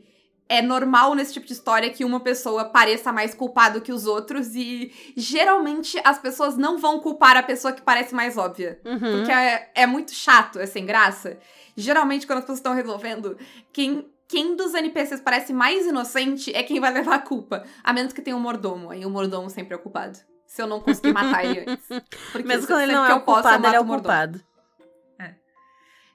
é 0.49 0.61
normal 0.61 1.13
nesse 1.13 1.33
tipo 1.33 1.45
de 1.45 1.53
história 1.53 1.89
que 1.89 2.05
uma 2.05 2.19
pessoa 2.19 2.65
pareça 2.65 3.11
mais 3.11 3.33
culpada 3.33 3.81
que 3.81 3.91
os 3.91 4.05
outros 4.05 4.55
e 4.55 4.93
geralmente 5.15 5.99
as 6.03 6.17
pessoas 6.19 6.57
não 6.57 6.77
vão 6.77 6.99
culpar 6.99 7.35
a 7.35 7.43
pessoa 7.43 7.73
que 7.73 7.81
parece 7.81 8.15
mais 8.15 8.37
óbvia. 8.37 8.79
Uhum. 8.85 8.99
Porque 8.99 9.31
é, 9.31 9.71
é 9.75 9.85
muito 9.85 10.13
chato, 10.13 10.59
é 10.59 10.65
sem 10.65 10.85
graça. 10.85 11.37
Geralmente, 11.75 12.25
quando 12.25 12.39
as 12.39 12.43
pessoas 12.45 12.59
estão 12.59 12.73
resolvendo, 12.73 13.37
quem, 13.71 14.09
quem 14.27 14.55
dos 14.55 14.73
NPCs 14.73 15.21
parece 15.21 15.53
mais 15.53 15.85
inocente 15.85 16.51
é 16.55 16.63
quem 16.63 16.79
vai 16.79 16.91
levar 16.91 17.15
a 17.15 17.19
culpa. 17.19 17.63
A 17.83 17.93
menos 17.93 18.13
que 18.13 18.21
tenha 18.21 18.35
um 18.35 18.39
mordomo. 18.39 18.89
Aí 18.89 19.05
o 19.05 19.09
mordomo 19.09 19.49
sempre 19.49 19.73
é 19.73 19.77
o 19.77 19.81
culpado. 19.81 20.17
Se 20.45 20.61
eu 20.61 20.67
não 20.67 20.79
conseguir 20.79 21.13
matar 21.13 21.43
ele 21.45 21.65
antes. 21.67 21.85
Porque 22.31 22.47
Mesmo 22.47 22.67
quando 22.67 22.81
ele 22.81 22.93
não 22.93 23.05
é 23.05 23.11
eu 23.11 23.17
o 23.17 23.21
posso, 23.21 23.39
eu 23.39 23.43
culpado, 23.43 23.67
ele 23.67 23.75
é 23.75 23.79
o 23.79 23.85
mordomo. 23.85 24.03
culpado. 24.03 24.41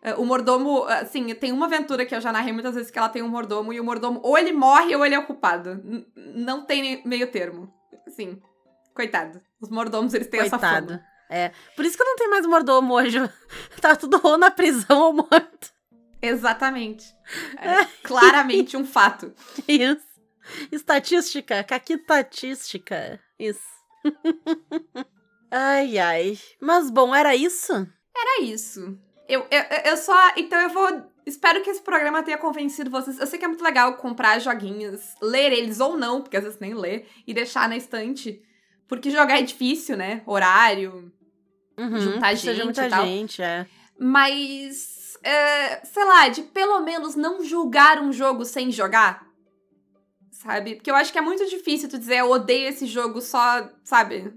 É, 0.03 0.15
O 0.15 0.25
mordomo, 0.25 0.85
assim, 0.85 1.33
tem 1.35 1.53
uma 1.53 1.67
aventura 1.67 2.05
que 2.05 2.15
eu 2.15 2.21
já 2.21 2.33
narrei 2.33 2.53
muitas 2.53 2.75
vezes 2.75 2.91
que 2.91 2.99
ela 2.99 3.09
tem 3.09 3.23
um 3.23 3.29
mordomo, 3.29 3.73
e 3.73 3.79
o 3.81 3.85
mordomo 3.85 4.21
ou 4.25 4.37
ele 4.37 4.53
morre 4.53 4.95
ou 4.97 5.07
ele 5.07 5.15
é 5.15 5.19
o 5.19 5.27
culpado. 5.27 5.81
N- 5.85 6.07
não 6.35 6.65
tem 6.67 7.03
meio 7.07 7.31
termo. 7.31 7.73
Assim, 8.07 8.41
coitado. 8.95 9.41
Os 9.61 9.69
mordomos, 9.69 10.12
eles 10.12 10.27
têm 10.27 10.41
essa 10.41 10.59
Coitado. 10.59 10.88
fama. 10.88 11.05
É. 11.31 11.51
Por 11.77 11.85
isso 11.85 11.97
que 11.97 12.05
não 12.05 12.17
tem 12.17 12.29
mais 12.29 12.45
mordomo 12.45 12.93
hoje. 12.95 13.19
tá 13.81 13.95
tudo 13.97 14.21
ou 14.23 14.37
na 14.37 14.51
prisão 14.51 15.01
ou 15.01 15.12
morto. 15.15 15.73
Exatamente. 16.21 17.07
É 17.59 17.85
claramente 18.03 18.77
um 18.77 18.85
fato. 18.85 19.33
Isso. 19.67 20.05
Estatística, 20.73 21.62
caquitatística. 21.65 23.21
Isso. 23.38 23.62
ai, 25.51 25.99
ai. 25.99 26.38
Mas 26.61 26.91
bom, 26.91 27.15
era 27.15 27.35
isso? 27.35 27.73
Era 28.15 28.43
isso. 28.43 28.99
Eu, 29.29 29.47
eu, 29.51 29.63
eu 29.85 29.97
só. 29.97 30.33
Então 30.37 30.61
eu 30.61 30.69
vou. 30.69 31.13
Espero 31.25 31.63
que 31.63 31.71
esse 31.71 31.83
programa 31.83 32.23
tenha 32.23 32.39
convencido 32.39 32.91
vocês. 32.91 33.19
Eu 33.19 33.27
sei 33.27 33.39
que 33.39 33.45
é 33.45 33.49
muito 33.49 33.63
legal 33.63 33.97
comprar 33.97 34.41
joguinhos, 34.41 35.01
ler 35.21 35.53
eles 35.53 35.79
ou 35.81 35.97
não, 35.97 36.21
porque 36.21 36.37
às 36.37 36.45
vezes 36.45 36.59
nem 36.59 36.75
lê, 36.75 37.05
e 37.27 37.33
deixar 37.33 37.69
na 37.69 37.77
estante. 37.77 38.43
Porque 38.89 39.11
jogar 39.11 39.39
é 39.39 39.43
difícil, 39.43 39.97
né? 39.97 40.23
Horário. 40.27 41.13
Uhum, 41.79 41.99
Juntar 41.99 42.35
gente 42.35 42.65
muita 42.65 42.87
e 42.87 42.91
tal. 42.91 43.07
gente, 43.07 43.43
é. 43.43 43.67
Mas. 43.99 45.17
é, 45.23 45.85
sei 45.85 46.05
lá, 46.05 46.29
de 46.29 46.43
pelo 46.43 46.81
menos 46.81 47.15
não 47.15 47.43
julgar 47.45 48.03
um 48.03 48.13
jogo 48.13 48.45
sem 48.45 48.71
jogar. 48.71 49.27
Sabe? 50.31 50.75
Porque 50.75 50.91
eu 50.91 50.97
acho 50.97 51.13
que 51.13 51.19
é 51.19 51.23
muito 51.23 51.47
difícil 51.47 51.89
tu 51.89 51.99
dizer 51.99 52.17
eu 52.19 52.31
odeio 52.31 52.69
esse 52.69 52.85
jogo 52.85 53.21
só, 53.21 53.71
sabe? 53.85 54.35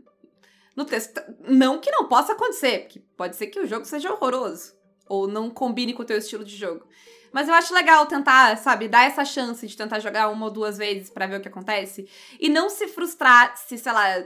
No 0.76 0.86
texto. 0.86 1.20
Não 1.48 1.80
que 1.80 1.90
não 1.90 2.08
possa 2.08 2.34
acontecer, 2.34 2.82
porque 2.84 3.00
pode 3.18 3.36
ser 3.36 3.48
que 3.48 3.60
o 3.60 3.66
jogo 3.66 3.86
seja 3.86 4.14
horroroso. 4.14 4.75
Ou 5.08 5.28
não 5.28 5.50
combine 5.50 5.94
com 5.94 6.02
o 6.02 6.06
teu 6.06 6.18
estilo 6.18 6.44
de 6.44 6.56
jogo. 6.56 6.86
Mas 7.32 7.50
eu 7.50 7.54
acho 7.54 7.74
legal 7.74 8.06
tentar, 8.06 8.58
sabe, 8.58 8.88
dar 8.88 9.04
essa 9.04 9.26
chance 9.26 9.68
de 9.68 9.76
tentar 9.76 10.00
jogar 10.00 10.30
uma 10.30 10.46
ou 10.46 10.52
duas 10.52 10.78
vezes 10.78 11.10
pra 11.10 11.28
ver 11.28 11.38
o 11.38 11.42
que 11.42 11.50
acontece. 11.50 12.08
E 12.40 12.48
não 12.48 12.70
se 12.70 12.88
frustrar 12.88 13.58
se, 13.58 13.78
sei 13.78 13.92
lá, 13.92 14.24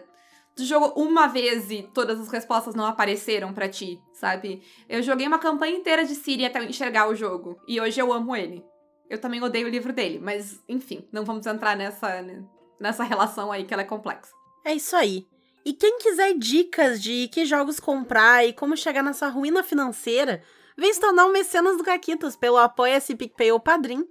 tu 0.55 0.63
jogou 0.63 0.93
uma 0.95 1.25
vez 1.25 1.71
e 1.71 1.83
todas 1.93 2.19
as 2.19 2.29
respostas 2.29 2.75
não 2.75 2.85
apareceram 2.85 3.53
pra 3.53 3.67
ti, 3.67 3.99
sabe? 4.13 4.61
Eu 4.87 5.01
joguei 5.01 5.25
uma 5.25 5.39
campanha 5.39 5.75
inteira 5.75 6.05
de 6.05 6.13
Siri 6.13 6.45
até 6.45 6.59
eu 6.59 6.65
enxergar 6.65 7.09
o 7.09 7.15
jogo. 7.15 7.59
E 7.67 7.81
hoje 7.81 7.99
eu 7.99 8.13
amo 8.13 8.35
ele. 8.35 8.63
Eu 9.09 9.19
também 9.19 9.41
odeio 9.41 9.65
o 9.65 9.71
livro 9.71 9.91
dele, 9.91 10.19
mas 10.19 10.61
enfim, 10.67 11.07
não 11.11 11.25
vamos 11.25 11.47
entrar 11.47 11.75
nessa, 11.75 12.21
né, 12.21 12.43
nessa 12.79 13.03
relação 13.03 13.51
aí 13.51 13.63
que 13.63 13.73
ela 13.73 13.81
é 13.81 13.85
complexa. 13.85 14.31
É 14.63 14.73
isso 14.73 14.95
aí. 14.95 15.25
E 15.65 15.73
quem 15.73 15.97
quiser 15.97 16.33
dicas 16.37 17.01
de 17.01 17.27
que 17.29 17.45
jogos 17.45 17.79
comprar 17.79 18.45
e 18.45 18.53
como 18.53 18.77
chegar 18.77 19.01
nessa 19.01 19.27
ruína 19.29 19.63
financeira, 19.63 20.43
vem 20.79 20.93
tornar 20.99 21.25
um 21.25 21.31
mecenas 21.31 21.77
do 21.77 21.83
Caquitas 21.83 22.35
pelo 22.35 22.57
Apoia-se 22.57 23.15
PicPay 23.15 23.51
ou 23.51 23.59
Padrim. 23.59 24.07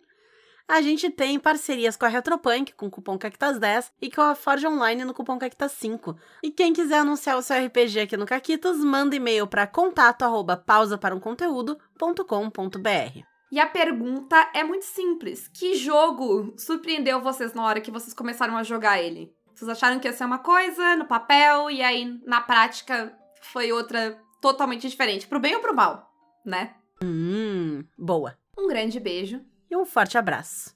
A 0.68 0.82
gente 0.82 1.08
tem 1.08 1.38
parcerias 1.38 1.96
com 1.96 2.04
a 2.04 2.08
Retropunk, 2.08 2.74
com 2.74 2.86
o 2.86 2.90
cupom 2.90 3.18
Caquitas10, 3.18 3.90
e 4.02 4.10
com 4.10 4.20
a 4.20 4.34
Forge 4.34 4.66
Online 4.66 5.02
no 5.02 5.14
cupom 5.14 5.38
Caquitas5. 5.38 6.14
E 6.42 6.50
quem 6.50 6.74
quiser 6.74 6.98
anunciar 6.98 7.38
o 7.38 7.42
seu 7.42 7.56
RPG 7.64 8.00
aqui 8.00 8.16
no 8.18 8.26
Caquitas, 8.26 8.76
manda 8.76 9.16
e-mail 9.16 9.46
para 9.46 9.66
contato 9.66 10.24
arroba 10.24 10.58
pausa 10.58 10.98
para 10.98 11.16
um 11.16 11.20
conteúdo.com.br. 11.20 13.22
E 13.50 13.58
a 13.58 13.66
pergunta 13.66 14.50
é 14.54 14.62
muito 14.62 14.84
simples: 14.84 15.48
que 15.48 15.74
jogo 15.74 16.52
surpreendeu 16.58 17.22
vocês 17.22 17.54
na 17.54 17.64
hora 17.64 17.80
que 17.80 17.90
vocês 17.90 18.12
começaram 18.12 18.58
a 18.58 18.62
jogar 18.62 19.02
ele? 19.02 19.32
Vocês 19.54 19.70
acharam 19.70 19.98
que 19.98 20.06
ia 20.06 20.12
ser 20.12 20.24
uma 20.24 20.38
coisa 20.38 20.96
no 20.96 21.06
papel 21.06 21.70
e 21.70 21.82
aí 21.82 22.20
na 22.26 22.42
prática 22.42 23.16
foi 23.40 23.72
outra 23.72 24.20
totalmente 24.40 24.86
diferente, 24.86 25.26
pro 25.26 25.40
bem 25.40 25.54
ou 25.54 25.60
pro 25.60 25.74
mal, 25.74 26.07
né? 26.48 26.74
Hum, 27.02 27.84
boa. 27.96 28.36
Um 28.56 28.66
grande 28.66 28.98
beijo. 28.98 29.44
E 29.70 29.76
um 29.76 29.84
forte 29.84 30.16
abraço. 30.16 30.74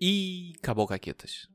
E 0.00 0.52
acabou, 0.58 0.86
Caquetas. 0.86 1.48